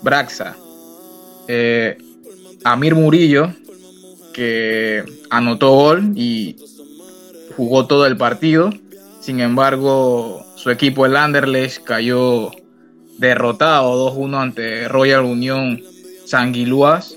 [0.03, 0.57] Braxa.
[1.49, 1.99] Eh,
[2.65, 3.53] Amir Murillo,
[4.33, 6.57] que anotó gol y
[7.57, 8.71] jugó todo el partido.
[9.21, 12.51] Sin embargo, su equipo, el Anderlecht, cayó
[13.19, 15.83] derrotado 2-1 ante Royal Unión
[16.25, 17.15] Sanguiluas.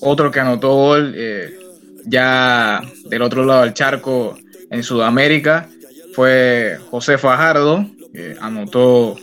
[0.00, 1.58] Otro que anotó gol eh,
[2.04, 4.36] ya del otro lado del charco
[4.70, 5.68] en Sudamérica
[6.14, 9.16] fue José Fajardo, que anotó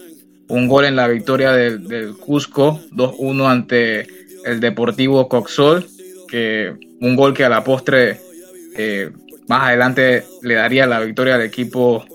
[0.47, 4.07] un gol en la victoria del, Cusco, 2-1 ante
[4.45, 5.85] el Deportivo Coxol,
[6.27, 8.19] que un gol que a la postre
[8.77, 9.11] eh,
[9.47, 12.05] más adelante le daría la victoria al equipo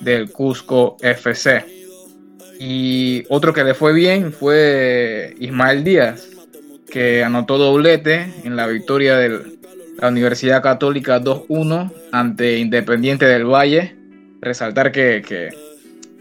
[0.00, 1.64] del Cusco FC.
[2.58, 6.28] Y otro que le fue bien fue Ismael Díaz,
[6.90, 9.40] que anotó doblete en la victoria de
[9.98, 13.96] la Universidad Católica 2-1 ante Independiente del Valle.
[14.40, 15.50] Resaltar que, que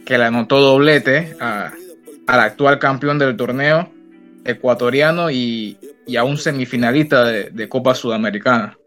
[0.05, 1.71] que le anotó doblete a,
[2.27, 3.89] al actual campeón del torneo
[4.45, 5.77] ecuatoriano y,
[6.17, 8.77] a un semifinalista de, Copa Sudamericana.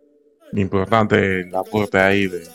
[0.52, 2.46] Importante el aporte ahí de,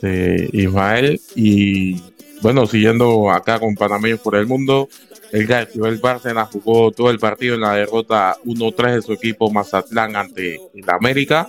[0.00, 2.00] de Ismael y
[2.42, 4.88] bueno, siguiendo acá con panameños por el mundo,
[5.32, 10.16] el el Bárcena jugó todo el partido en la derrota 1-3 de su equipo Mazatlán
[10.16, 11.46] ante el América.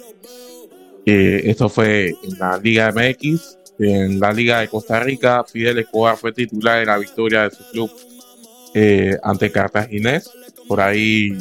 [1.06, 3.58] Esto fue en la Liga MX.
[3.84, 7.64] En la Liga de Costa Rica, Fidel Escobar fue titular en la victoria de su
[7.72, 7.92] club
[8.76, 10.30] eh, ante Cartaginés.
[10.68, 11.36] Por ahí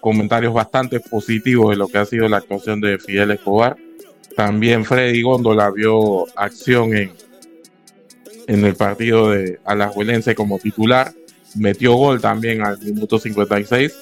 [0.00, 3.76] comentarios bastante positivos de lo que ha sido la actuación de Fidel Escobar.
[4.36, 7.12] También Freddy Góndola vio acción en,
[8.46, 11.12] en el partido de Alajuelense como titular.
[11.56, 13.92] Metió gol también al minuto 56,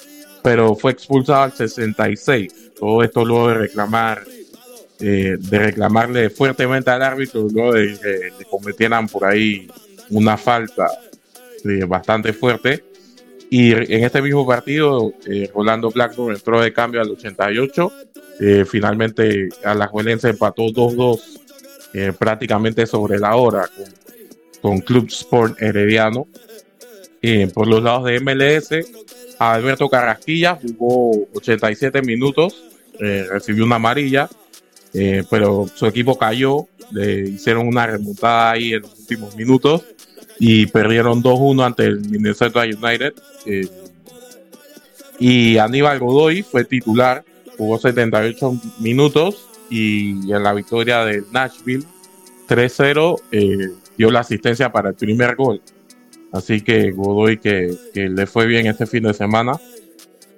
[0.43, 2.73] pero fue expulsado al 66.
[2.79, 4.23] Todo esto luego de reclamar
[5.01, 9.66] eh, de reclamarle fuertemente al árbitro luego de que le cometieran por ahí
[10.11, 10.86] una falta
[11.64, 12.84] eh, bastante fuerte.
[13.51, 17.92] Y en este mismo partido, eh, Rolando Blackburn entró de cambio al 88.
[18.66, 23.86] finalmente, Alajuelense empató 2-2 prácticamente sobre la hora con,
[24.61, 26.26] con Club Sport Herediano.
[27.53, 28.70] por los lados de MLS,
[29.38, 32.64] Alberto Carrasquilla jugó 87 minutos,
[32.99, 34.28] recibió una amarilla
[34.95, 39.84] eh, pero su equipo cayó, le hicieron una remontada ahí en los últimos minutos
[40.38, 43.12] y perdieron 2-1 ante el Minnesota United.
[43.47, 43.68] Eh,
[45.18, 47.24] y Aníbal Godoy fue titular,
[47.59, 51.84] jugó 78 minutos y en la victoria de Nashville
[52.49, 55.61] 3-0 eh, dio la asistencia para el primer gol.
[56.32, 59.53] Así que Godoy que, que, le fue bien este fin de semana.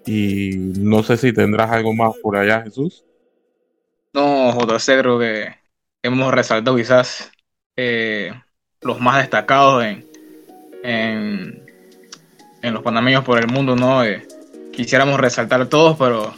[0.07, 3.05] Y no sé si tendrás algo más por allá, Jesús.
[4.17, 5.55] No, JC, creo que
[6.03, 7.31] hemos resaltado quizás
[7.77, 8.33] eh,
[8.81, 10.07] los más destacados en,
[12.62, 14.03] en, los panameños por el mundo, ¿no?
[14.03, 14.27] Eh,
[14.73, 16.35] quisiéramos resaltar todos, pero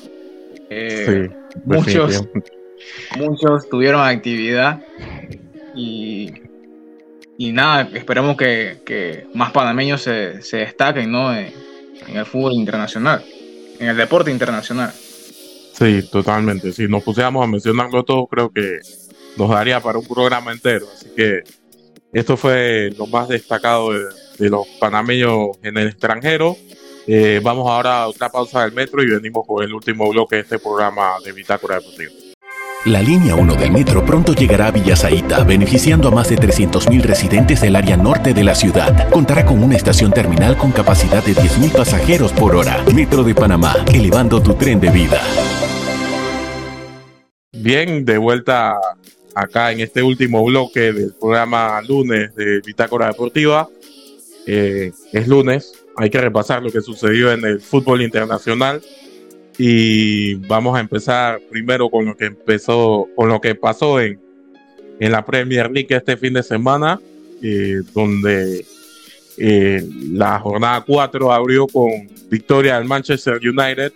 [0.71, 1.31] eh,
[1.65, 2.25] muchos,
[3.17, 4.83] muchos tuvieron actividad
[5.77, 6.33] y,
[7.37, 11.33] y nada, esperemos que, más panameños se, se destaquen, ¿no?
[11.33, 11.53] en
[12.09, 13.25] el fútbol internacional,
[13.79, 14.93] en el deporte internacional.
[15.79, 16.73] Sí, totalmente.
[16.73, 18.81] Si nos pusiéramos a mencionarlo todo, creo que
[19.37, 20.87] nos daría para un programa entero.
[20.93, 21.45] Así que
[22.13, 26.57] esto fue lo más destacado de, los panameños en el extranjero.
[27.07, 30.43] Eh, vamos ahora a otra pausa del metro y venimos con el último bloque de
[30.43, 32.13] este programa de Bitácora Deportiva.
[32.85, 37.61] La línea 1 del metro pronto llegará a Villasaita, beneficiando a más de 300.000 residentes
[37.61, 39.11] del área norte de la ciudad.
[39.11, 42.85] Contará con una estación terminal con capacidad de 10.000 pasajeros por hora.
[42.95, 45.21] Metro de Panamá, elevando tu tren de vida.
[47.53, 48.79] Bien, de vuelta
[49.35, 53.67] acá en este último bloque del programa lunes de Bitácora Deportiva.
[54.47, 58.83] Eh, es lunes, hay que repasar lo que sucedió en el fútbol internacional
[59.57, 64.21] y vamos a empezar primero con lo que empezó, con lo que pasó en,
[65.01, 67.01] en la Premier League este fin de semana,
[67.43, 68.67] eh, donde
[69.39, 71.89] eh, la jornada 4 abrió con
[72.29, 73.91] victoria del Manchester United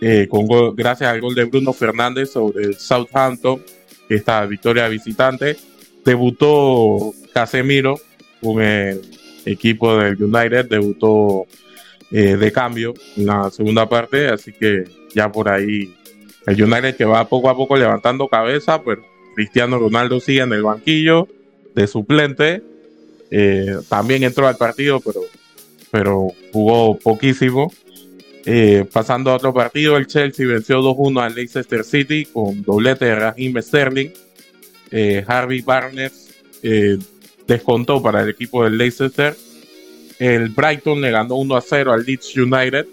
[0.00, 3.62] eh, con gracias al gol de Bruno Fernández sobre Southampton,
[4.08, 5.56] esta victoria visitante.
[6.04, 8.00] Debutó Casemiro
[8.42, 9.02] con el
[9.44, 11.46] equipo del United, debutó
[12.10, 14.84] eh, de cambio en la segunda parte, así que
[15.14, 15.94] ya por ahí
[16.46, 20.62] el United que va poco a poco levantando cabeza, pero Cristiano Ronaldo sigue en el
[20.62, 21.28] banquillo
[21.74, 22.62] de suplente.
[23.30, 25.20] Eh, también entró al partido, pero,
[25.90, 27.72] pero jugó poquísimo.
[28.46, 33.14] Eh, pasando a otro partido, el Chelsea venció 2-1 al Leicester City con doblete de
[33.14, 34.10] Raheem Sterling.
[34.90, 36.98] Eh, Harvey Barnes eh,
[37.46, 39.36] descontó para el equipo del Leicester.
[40.18, 42.86] El Brighton le ganó 1-0 al Leeds United.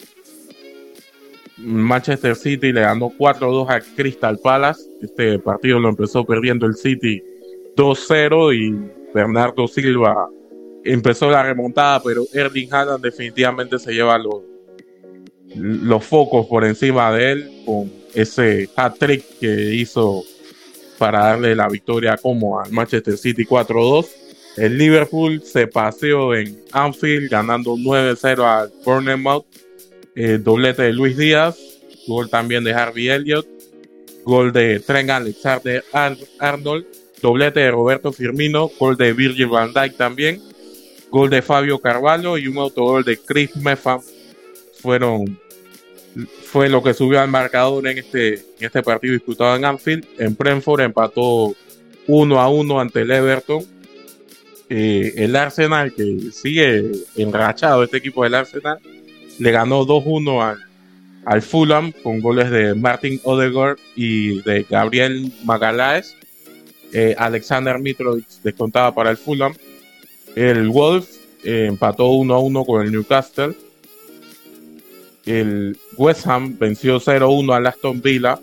[1.58, 4.84] Manchester City le ganó 4-2 al Crystal Palace.
[5.02, 7.22] Este partido lo empezó perdiendo el City
[7.76, 10.30] 2-0 y Bernardo Silva
[10.84, 14.42] empezó la remontada, pero Erling Haaland definitivamente se lleva los
[15.56, 20.24] los focos por encima de él con ese hat-trick que hizo
[20.98, 24.08] para darle la victoria como al Manchester City 4-2.
[24.58, 29.46] El Liverpool se paseó en Anfield ganando 9-0 al Bournemouth.
[30.16, 31.58] Eh, doblete de Luis Díaz,
[32.08, 33.48] gol también de Harvey Elliott,
[34.26, 35.84] gol de Trent Alexander
[36.40, 36.88] Arnold,
[37.22, 40.42] doblete de Roberto Firmino, gol de Virgil van Dijk también,
[41.12, 44.02] gol de Fabio Carvalho y un autogol de Chris Meffam
[44.88, 45.38] fueron
[46.46, 50.06] fue lo que subió al marcador en este, en este partido disputado en Anfield.
[50.18, 51.54] En Brentford empató
[52.08, 53.66] 1 a 1 ante el Everton.
[54.70, 58.80] Eh, el Arsenal, que sigue enrachado, este equipo del Arsenal,
[59.40, 60.58] le ganó 2-1 al,
[61.26, 66.16] al Fulham con goles de Martin Odegaard y de Gabriel Magaláes.
[66.94, 69.54] Eh, Alexander Mitrovic descontaba para el Fulham.
[70.34, 71.10] El Wolf
[71.44, 73.67] eh, empató 1 a 1 con el Newcastle.
[75.28, 78.40] El West Ham venció 0-1 al Aston Villa.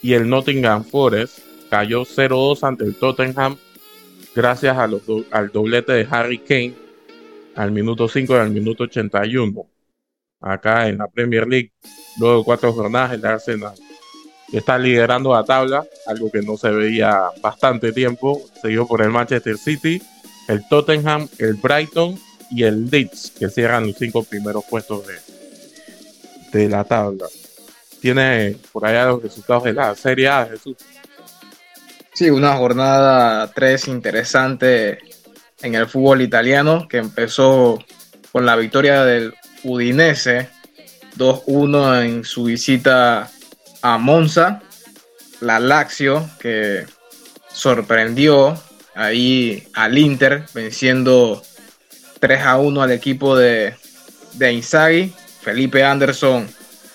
[0.00, 3.56] Y el Nottingham Forest cayó 0-2 ante el Tottenham
[4.34, 6.74] gracias al doblete de Harry Kane
[7.56, 9.66] al minuto 5 y al minuto 81.
[10.40, 11.72] Acá en la Premier League,
[12.20, 13.74] luego de cuatro jornadas, el Arsenal
[14.52, 19.56] está liderando la tabla, algo que no se veía bastante tiempo, seguido por el Manchester
[19.56, 20.00] City,
[20.48, 22.16] el Tottenham, el Brighton
[22.50, 25.14] y el Leeds, que cierran los cinco primeros puestos de,
[26.56, 27.26] de la tabla.
[28.00, 30.76] Tiene por allá los resultados de la Serie A, Jesús.
[32.12, 34.98] Sí, una jornada 3 interesante
[35.62, 37.78] en el fútbol italiano que empezó
[38.32, 39.34] con la victoria del
[39.64, 40.48] Udinese
[41.16, 43.30] 2-1 en su visita
[43.82, 44.62] a Monza.
[45.40, 46.86] La Lazio que
[47.52, 48.58] sorprendió
[48.94, 51.42] ahí al Inter venciendo
[52.20, 53.74] 3-1 al equipo de,
[54.34, 55.12] de Inzaghi.
[55.46, 56.48] Felipe Anderson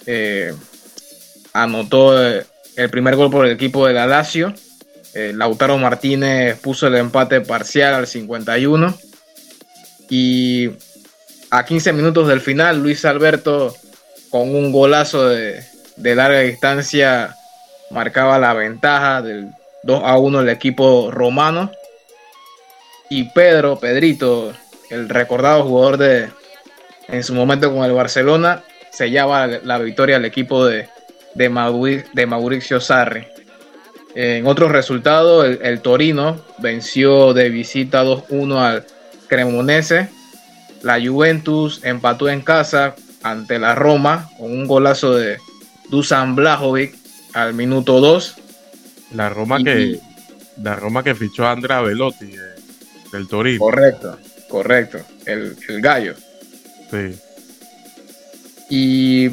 [0.06, 0.54] eh,
[1.54, 2.46] anotó eh,
[2.76, 4.54] el primer gol por el equipo de la Lazio.
[5.14, 8.94] Eh, Lautaro Martínez puso el empate parcial al 51.
[10.10, 10.70] Y
[11.50, 13.74] a 15 minutos del final, Luis Alberto
[14.30, 15.64] con un golazo de,
[15.96, 17.38] de larga distancia
[17.90, 19.52] marcaba la ventaja del
[19.84, 21.72] 2 a 1 del equipo romano.
[23.10, 24.52] Y Pedro, Pedrito,
[24.90, 26.41] el recordado jugador de
[27.12, 30.90] en su momento con el Barcelona, sellaba la victoria al equipo de,
[31.36, 33.26] de, Mauri- de Mauricio Sarri.
[34.16, 38.86] En otros resultados, el, el Torino venció de visita 2-1 al
[39.28, 40.10] Cremonese.
[40.84, 45.38] La Juventus empató en casa ante la Roma con un golazo de
[45.90, 46.96] Dusan Blajovic
[47.34, 48.36] al minuto 2.
[49.14, 50.00] La Roma Y- que
[50.62, 52.56] la Roma que fichó a Andrea Velotti de-
[53.14, 53.60] del Torino.
[53.60, 54.18] Correcto,
[54.50, 55.00] correcto.
[55.26, 56.16] El, el gallo.
[58.70, 59.32] Y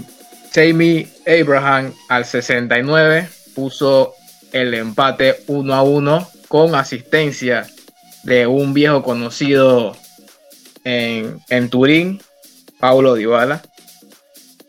[0.52, 4.14] Jamie Abraham al 69 puso
[4.52, 7.66] el empate 1 a 1 con asistencia
[8.22, 9.96] de un viejo conocido
[10.84, 12.20] en, en Turín,
[12.80, 13.62] Paulo Dybala.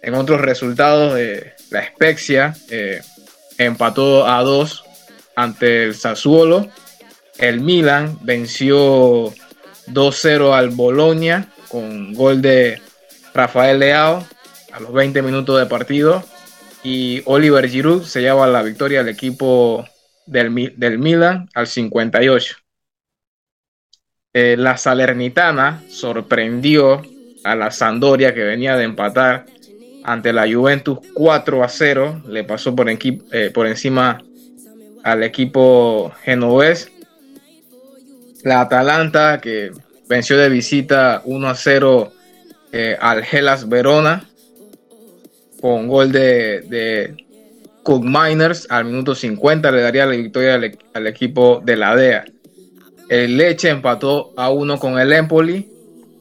[0.01, 3.01] En otros resultados, eh, la Spezia eh,
[3.57, 4.83] empató a 2
[5.35, 6.69] ante el Sassuolo.
[7.37, 9.33] El Milan venció
[9.87, 12.81] 2-0 al Bologna con gol de
[13.33, 14.25] Rafael Leao
[14.71, 16.23] a los 20 minutos de partido.
[16.83, 19.85] Y Oliver Giroud se lleva la victoria al equipo
[20.25, 22.55] del, del Milan al 58.
[24.33, 27.01] Eh, la Salernitana sorprendió
[27.43, 29.45] a la Sampdoria que venía de empatar
[30.03, 32.23] ante la Juventus 4 a 0.
[32.27, 34.21] Le pasó por, eh, por encima
[35.03, 36.91] al equipo genovés.
[38.43, 39.71] La Atalanta que
[40.09, 42.11] venció de visita 1 a 0
[42.73, 44.27] eh, al Hellas Verona
[45.61, 47.25] con gol de, de
[47.83, 50.77] Cook Miners al minuto 50 le daría la victoria al, e-
[51.09, 52.25] equipo de la DEA.
[53.07, 55.69] El Leche empató a 1 con el Empoli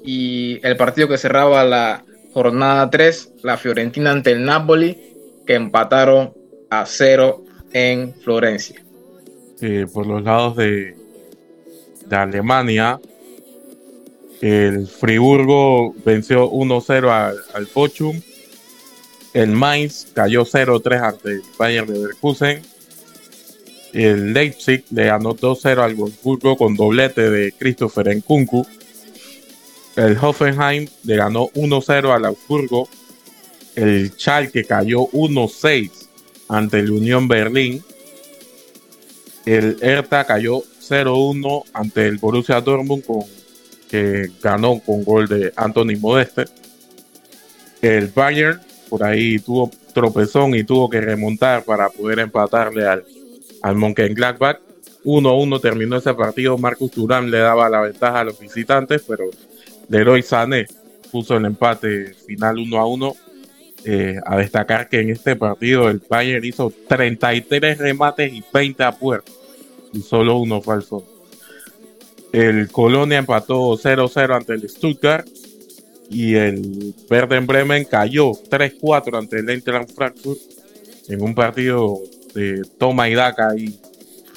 [0.04, 4.96] y el partido que cerraba la jornada 3, la Fiorentina ante el Napoli,
[5.46, 6.32] que empataron
[6.70, 8.82] a 0 en Florencia.
[9.60, 10.96] Eh, por los lados de,
[12.06, 12.98] de Alemania,
[14.40, 17.10] el Friburgo venció 1-0
[17.52, 18.20] al, Bochum.
[19.34, 22.62] El Mainz cayó 0-3 ante el Bayern Leverkusen.
[23.92, 28.66] El Leipzig le ganó 2-0 al Wolfsburgo con doblete de Christopher Nkunku.
[29.96, 32.88] El Hoffenheim le ganó 1-0 al Augsburgo.
[33.74, 35.90] El Schalke cayó 1-6
[36.48, 37.82] ante el Unión Berlín.
[39.46, 43.24] El Hertha cayó 0-1 ante el Borussia Dortmund con,
[43.88, 46.44] que ganó con gol de Anthony Modeste.
[47.80, 53.04] El Bayern por ahí tuvo tropezón y tuvo que remontar para poder empatarle al,
[53.62, 54.60] al Mönchengladbach.
[55.04, 56.58] 1-1 terminó ese partido.
[56.58, 59.24] Marcus Thuram le daba la ventaja a los visitantes, pero
[59.88, 60.66] Leroy Sané
[61.10, 63.16] puso el empate final 1-1.
[63.84, 68.90] Eh, a destacar que en este partido el Bayern hizo 33 remates y 20 a
[68.90, 69.30] puerta
[69.92, 71.17] y solo uno fue al fondo.
[72.32, 75.26] El Colonia empató 0-0 ante el Stuttgart
[76.10, 80.38] y el Werder Bremen cayó 3-4 ante el Eintracht Frankfurt
[81.08, 81.98] en un partido
[82.34, 83.78] de toma y daca ahí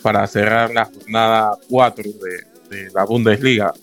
[0.02, 3.74] para cerrar la jornada 4 de, de la Bundesliga.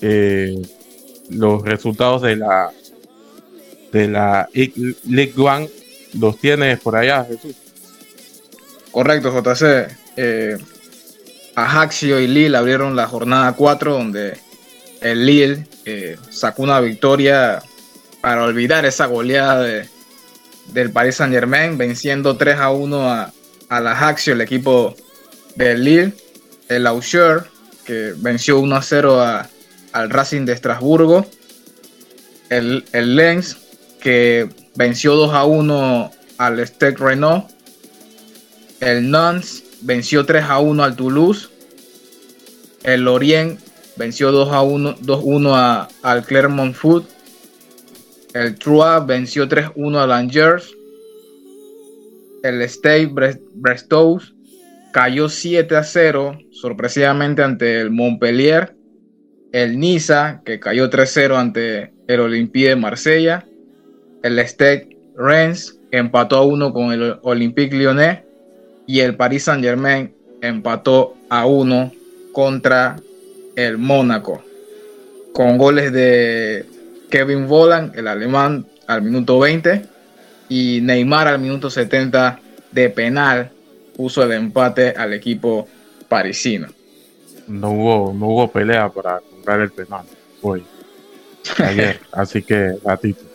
[0.00, 0.54] Eh,
[1.30, 2.70] los resultados de la
[3.92, 5.68] de la League One
[6.14, 7.56] los tienes por allá, Jesús.
[8.90, 9.96] Correcto, JC.
[10.16, 10.58] Eh,
[11.64, 14.38] Ajaxio y Lille abrieron la jornada 4 donde
[15.00, 17.62] el Lille eh, sacó una victoria
[18.20, 19.88] para olvidar esa goleada de,
[20.72, 23.32] del Paris Saint Germain, venciendo 3 a 1 a,
[23.68, 24.94] al Ajaxio, el equipo
[25.56, 26.12] del Lille.
[26.68, 27.44] El Auxerre,
[27.86, 29.22] que venció 1 a 0
[29.92, 31.26] al Racing de Estrasburgo.
[32.50, 33.56] El, el Lens,
[34.00, 37.50] que venció 2 a 1 al Stade Renault.
[38.80, 41.48] El Nantes venció 3 a 1 al Toulouse.
[42.82, 43.58] El Lorient
[43.96, 47.08] venció 2 a 1, 2 al Clermont Foot.
[48.34, 50.72] El Troyes venció 3 1 al Angers.
[52.42, 53.10] El Stade
[53.54, 54.20] Brestow
[54.92, 58.74] cayó 7 a 0 sorpresivamente ante el Montpellier.
[59.52, 63.46] El Niza, que cayó 3-0 ante el Olympique de Marsella.
[64.22, 68.27] El Stade Rennes empató a 1 con el Olympique Lyonnais.
[68.88, 71.92] Y el Paris Saint Germain empató a 1
[72.32, 72.96] contra
[73.54, 74.42] el Mónaco.
[75.34, 76.64] Con goles de
[77.10, 79.82] Kevin Volan, el alemán, al minuto 20.
[80.48, 82.40] Y Neymar al minuto 70
[82.72, 83.50] de penal
[83.94, 85.68] puso el empate al equipo
[86.08, 86.68] parisino.
[87.46, 90.06] No hubo, no hubo pelea para comprar el penal
[90.40, 90.64] hoy.
[91.58, 93.27] Ayer, así que ratito.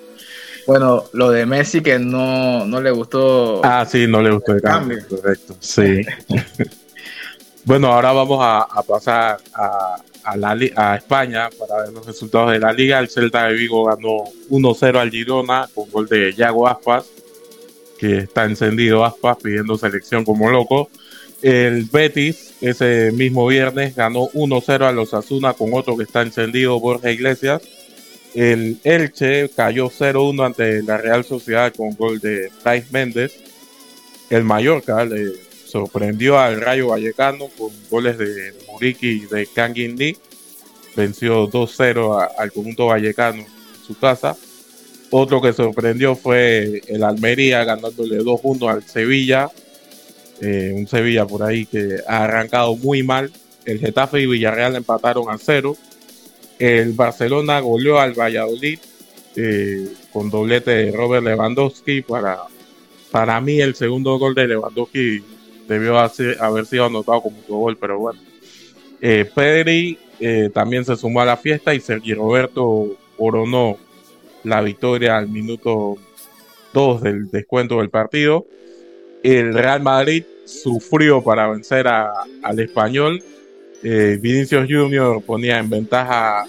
[0.66, 3.61] Bueno, lo de Messi que no, no le gustó.
[3.64, 4.99] Ah, sí, no le gustó el cambio.
[5.07, 6.01] Correcto, sí.
[7.66, 12.59] bueno, ahora vamos a, pasar a, a, la, a España para ver los resultados de
[12.59, 12.99] la liga.
[12.99, 17.05] El Celta de Vigo ganó 1-0 al Girona con gol de Yago Aspas,
[17.97, 20.89] que está encendido Aspas pidiendo selección como loco.
[21.41, 26.80] El Betis ese mismo viernes ganó 1-0 a los Asuna con otro que está encendido,
[26.80, 27.61] Borja Iglesias.
[28.34, 33.34] El Elche cayó 0-1 ante la Real Sociedad con gol de Thais Méndez.
[34.30, 35.34] El Mallorca le
[35.68, 39.48] sorprendió al Rayo Vallecano con goles de Muriqui y de
[39.96, 40.18] Lee.
[40.96, 44.36] Venció 2-0 al conjunto vallecano en su casa.
[45.10, 49.50] Otro que sorprendió fue el Almería ganándole 2-1 al Sevilla.
[50.42, 53.32] Eh, un Sevilla por ahí que ha arrancado muy mal.
[53.66, 55.78] El Getafe y Villarreal empataron a 0
[56.60, 58.80] el Barcelona goleó al Valladolid
[59.36, 62.01] eh, con doblete de Robert Lewandowski.
[62.01, 62.39] Para,
[63.12, 65.24] para mí, el segundo gol de Lewandowski
[65.68, 68.20] debió haber sido anotado como su gol, pero bueno.
[69.01, 73.78] Eh, Pedri eh, también se sumó a la fiesta y Sergio Roberto coronó
[74.43, 75.97] la victoria al minuto
[76.74, 78.45] 2 del descuento del partido.
[79.24, 83.24] El Real Madrid sufrió para vencer al español
[83.84, 86.46] eh, Vinicius Junior ponía en ventaja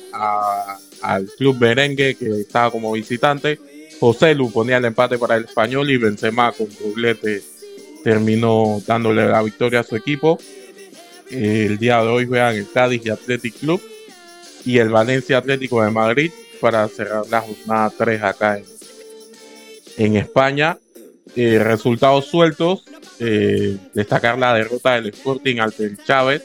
[1.03, 3.59] al club merengue que estaba como visitante.
[3.99, 7.43] José Lu ponía el empate para el español y Benzema con doblete
[8.05, 10.39] terminó dándole la victoria a su equipo.
[11.31, 13.81] El día de hoy vean el Cádiz y Athletic Club
[14.65, 16.31] y el Valencia Atlético de Madrid
[16.61, 18.61] para cerrar la jornada 3 acá
[19.97, 20.79] en, España.
[21.35, 22.85] Eh, resultados sueltos.
[23.19, 26.43] Eh, destacar la derrota del Sporting ante el Chávez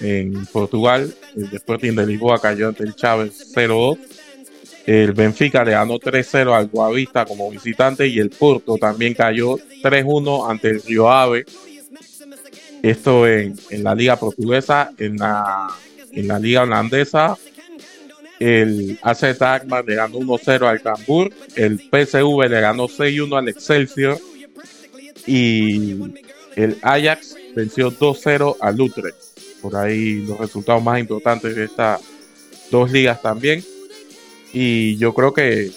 [0.00, 1.14] en Portugal.
[1.36, 3.98] El Sporting de Lisboa cayó ante el Chávez 0-2.
[4.86, 10.50] El Benfica le ganó 3-0 al Guavista como visitante y el Porto también cayó 3-1
[10.50, 11.44] ante el Río Ave.
[12.82, 15.68] Esto en, la liga portuguesa, en la,
[16.12, 17.36] en la liga holandesa.
[18.38, 21.30] El AZ Alkmaar le ganó 1-0 al Cambur.
[21.56, 24.18] El PSV le ganó 6-1 al Excelsior.
[25.26, 25.98] Y
[26.56, 29.29] el Ajax venció 2-0 al Utrecht
[29.60, 32.00] por ahí los resultados más importantes de estas
[32.70, 33.64] dos ligas también.
[34.52, 35.70] Y yo creo que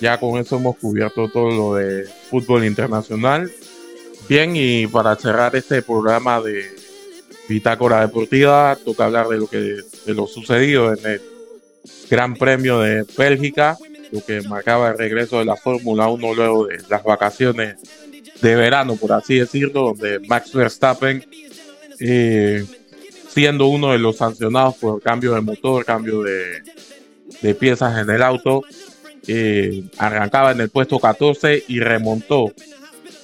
[0.00, 3.50] ya con eso hemos cubierto todo lo de fútbol internacional.
[4.28, 6.64] Bien, y para cerrar este programa de
[7.48, 11.22] Bitácora Deportiva, toca hablar de lo que de lo sucedido en el
[12.08, 13.76] Gran Premio de Bélgica,
[14.10, 17.76] lo que marcaba el regreso de la Fórmula 1 luego de las vacaciones
[18.40, 21.24] de verano, por así decirlo, donde Max Verstappen
[22.00, 22.64] eh,
[23.32, 28.62] siendo uno de los sancionados por cambio de motor, cambio de, piezas en el auto.
[29.26, 32.52] Eh, arrancaba en el puesto 14 y remontó,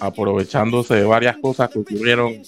[0.01, 2.41] aprovechándose de varias cosas que ocurrieron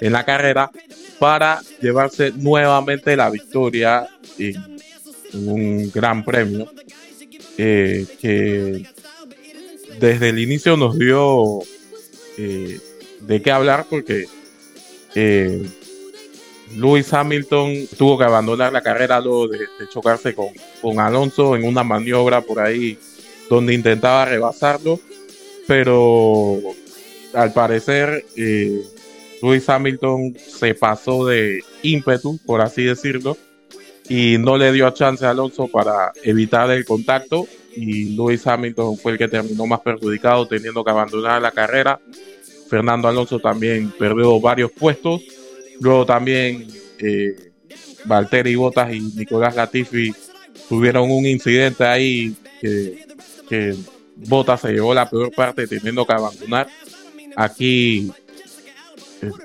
[0.00, 0.70] en la carrera,
[1.18, 4.06] para llevarse nuevamente la victoria
[4.38, 4.78] en,
[5.32, 6.68] un gran premio
[7.56, 8.84] eh, que
[10.00, 11.60] desde el inicio nos dio
[12.36, 12.80] eh,
[13.20, 14.26] de qué hablar porque
[16.76, 19.58] Lewis Hamilton tuvo que abandonar la carrera luego de,
[19.92, 20.48] chocarse con,
[20.80, 22.98] con, Alonso en una maniobra por ahí
[23.48, 25.00] donde intentaba rebasarlo,
[25.66, 26.58] pero
[27.34, 28.82] al parecer eh,
[29.42, 33.36] Lewis Hamilton se pasó de ímpetu, por así decirlo,
[34.08, 39.12] y no le dio chance a Alonso para evitar el contacto y Lewis Hamilton fue
[39.12, 42.00] el que terminó más perjudicado teniendo que abandonar la carrera.
[42.68, 45.22] Fernando Alonso también perdió varios puestos.
[45.80, 46.66] Luego también
[46.98, 47.52] eh,
[48.04, 50.12] Valtteri Bottas y Nicolás Latifi
[50.68, 53.06] tuvieron un incidente ahí que,
[54.16, 56.68] Bottas se llevó la peor parte teniendo que abandonar.
[57.36, 58.12] Aquí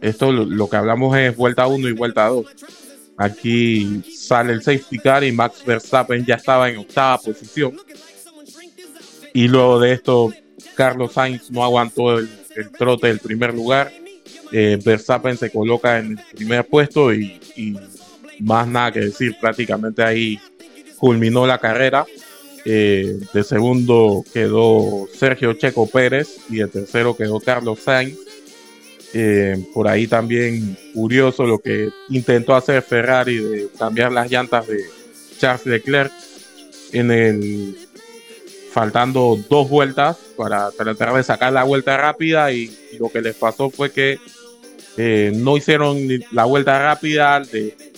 [0.01, 2.45] esto lo, que hablamos es vuelta 1 y vuelta 2.
[3.17, 7.77] Aquí sale el safety car y Max Verstappen ya estaba en octava posición.
[9.33, 10.33] Y luego de esto,
[10.75, 12.29] Carlos Sainz no aguantó el,
[12.77, 13.91] trote del primer lugar.
[14.57, 17.77] Eh, Verstappen se coloca en el primer puesto y,
[18.39, 20.39] más nada que decir, prácticamente ahí
[20.97, 22.05] culminó la carrera.
[22.63, 28.17] Eh, de segundo quedó Sergio Checo Pérez y de tercero quedó Carlos Sainz.
[29.13, 34.85] Eh, por ahí también curioso lo que intentó hacer Ferrari de cambiar las llantas de
[35.37, 36.13] Charles Leclerc
[36.93, 37.77] en el
[38.75, 43.69] faltando dos vueltas para tratar de sacar la vuelta rápida y, lo que les pasó
[43.69, 44.19] fue que
[44.97, 47.41] eh, no hicieron la vuelta rápida,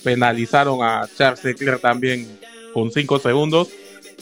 [0.02, 2.26] penalizaron a Charles Leclerc también
[2.72, 3.68] con cinco segundos,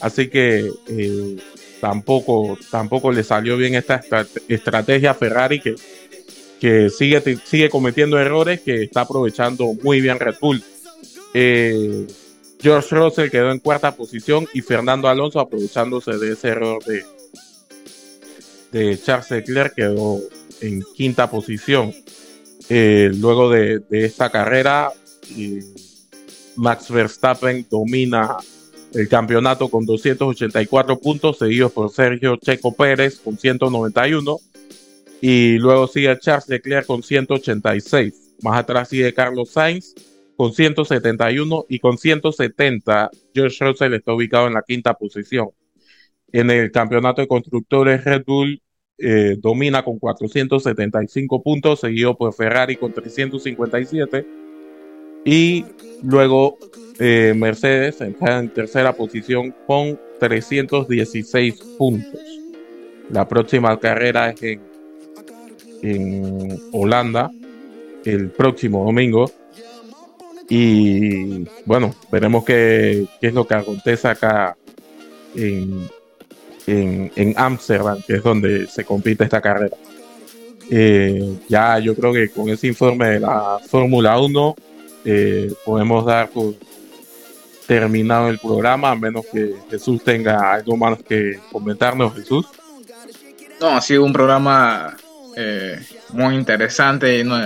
[0.00, 1.36] así que eh,
[1.80, 4.00] tampoco, tampoco le salió bien esta
[4.48, 5.74] estrategia a Ferrari que
[6.60, 10.62] que sigue, sigue cometiendo errores que está aprovechando muy bien Red Bull.
[11.34, 12.06] Eh,
[12.60, 17.04] George Russell quedó en cuarta posición y Fernando Alonso aprovechándose de ese error de,
[18.72, 20.20] de Charles Leclerc quedó
[20.60, 21.94] en quinta posición.
[22.68, 24.90] Eh, luego de, esta carrera,
[26.56, 28.36] Max Verstappen domina
[28.94, 34.38] el campeonato con 284 puntos, seguido por Sergio Checo Pérez con 191
[35.20, 38.36] y luego sigue Charles Leclerc con 186.
[38.42, 39.94] Más atrás sigue Carlos Sainz
[40.36, 45.48] con 171 y con 170 George Russell está ubicado en la quinta posición.
[46.32, 48.60] En el campeonato de constructores Red Bull
[48.98, 54.26] eh, domina con 475 puntos, seguido por Ferrari con 357
[55.24, 55.64] y
[56.02, 56.56] luego
[56.98, 62.20] eh, Mercedes en tercera posición con 316 puntos.
[63.10, 64.58] La próxima carrera es
[65.82, 67.30] en Holanda
[68.04, 69.30] el próximo domingo.
[70.48, 74.56] Y bueno, veremos qué, qué es lo que acontece acá
[75.34, 75.88] en,
[76.66, 79.76] en, Amsterdam, que es donde se compite esta carrera.
[80.70, 84.56] Eh, ya yo creo que con ese informe de la Fórmula 1
[85.04, 86.54] eh, podemos dar por
[87.66, 92.46] terminado el programa, a menos que Jesús tenga algo más que comentarnos, Jesús.
[93.60, 94.96] No, ha sido un programa
[95.36, 97.38] eh, muy interesante, lleno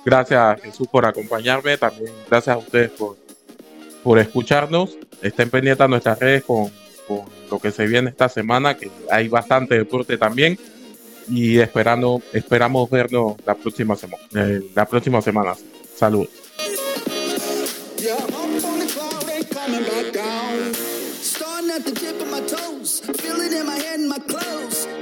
[0.04, 3.16] Gracias Jesús por acompañarme, también gracias a ustedes por,
[4.02, 4.96] por escucharnos.
[5.22, 6.70] Estén pendientes nuestras redes con,
[7.50, 10.58] lo que se viene esta semana, que hay bastante deporte también.
[11.28, 14.22] Y esperando, esperamos vernos la próxima semana.
[14.34, 14.60] Eh,
[15.22, 15.54] semana.
[24.26, 24.99] Clothes.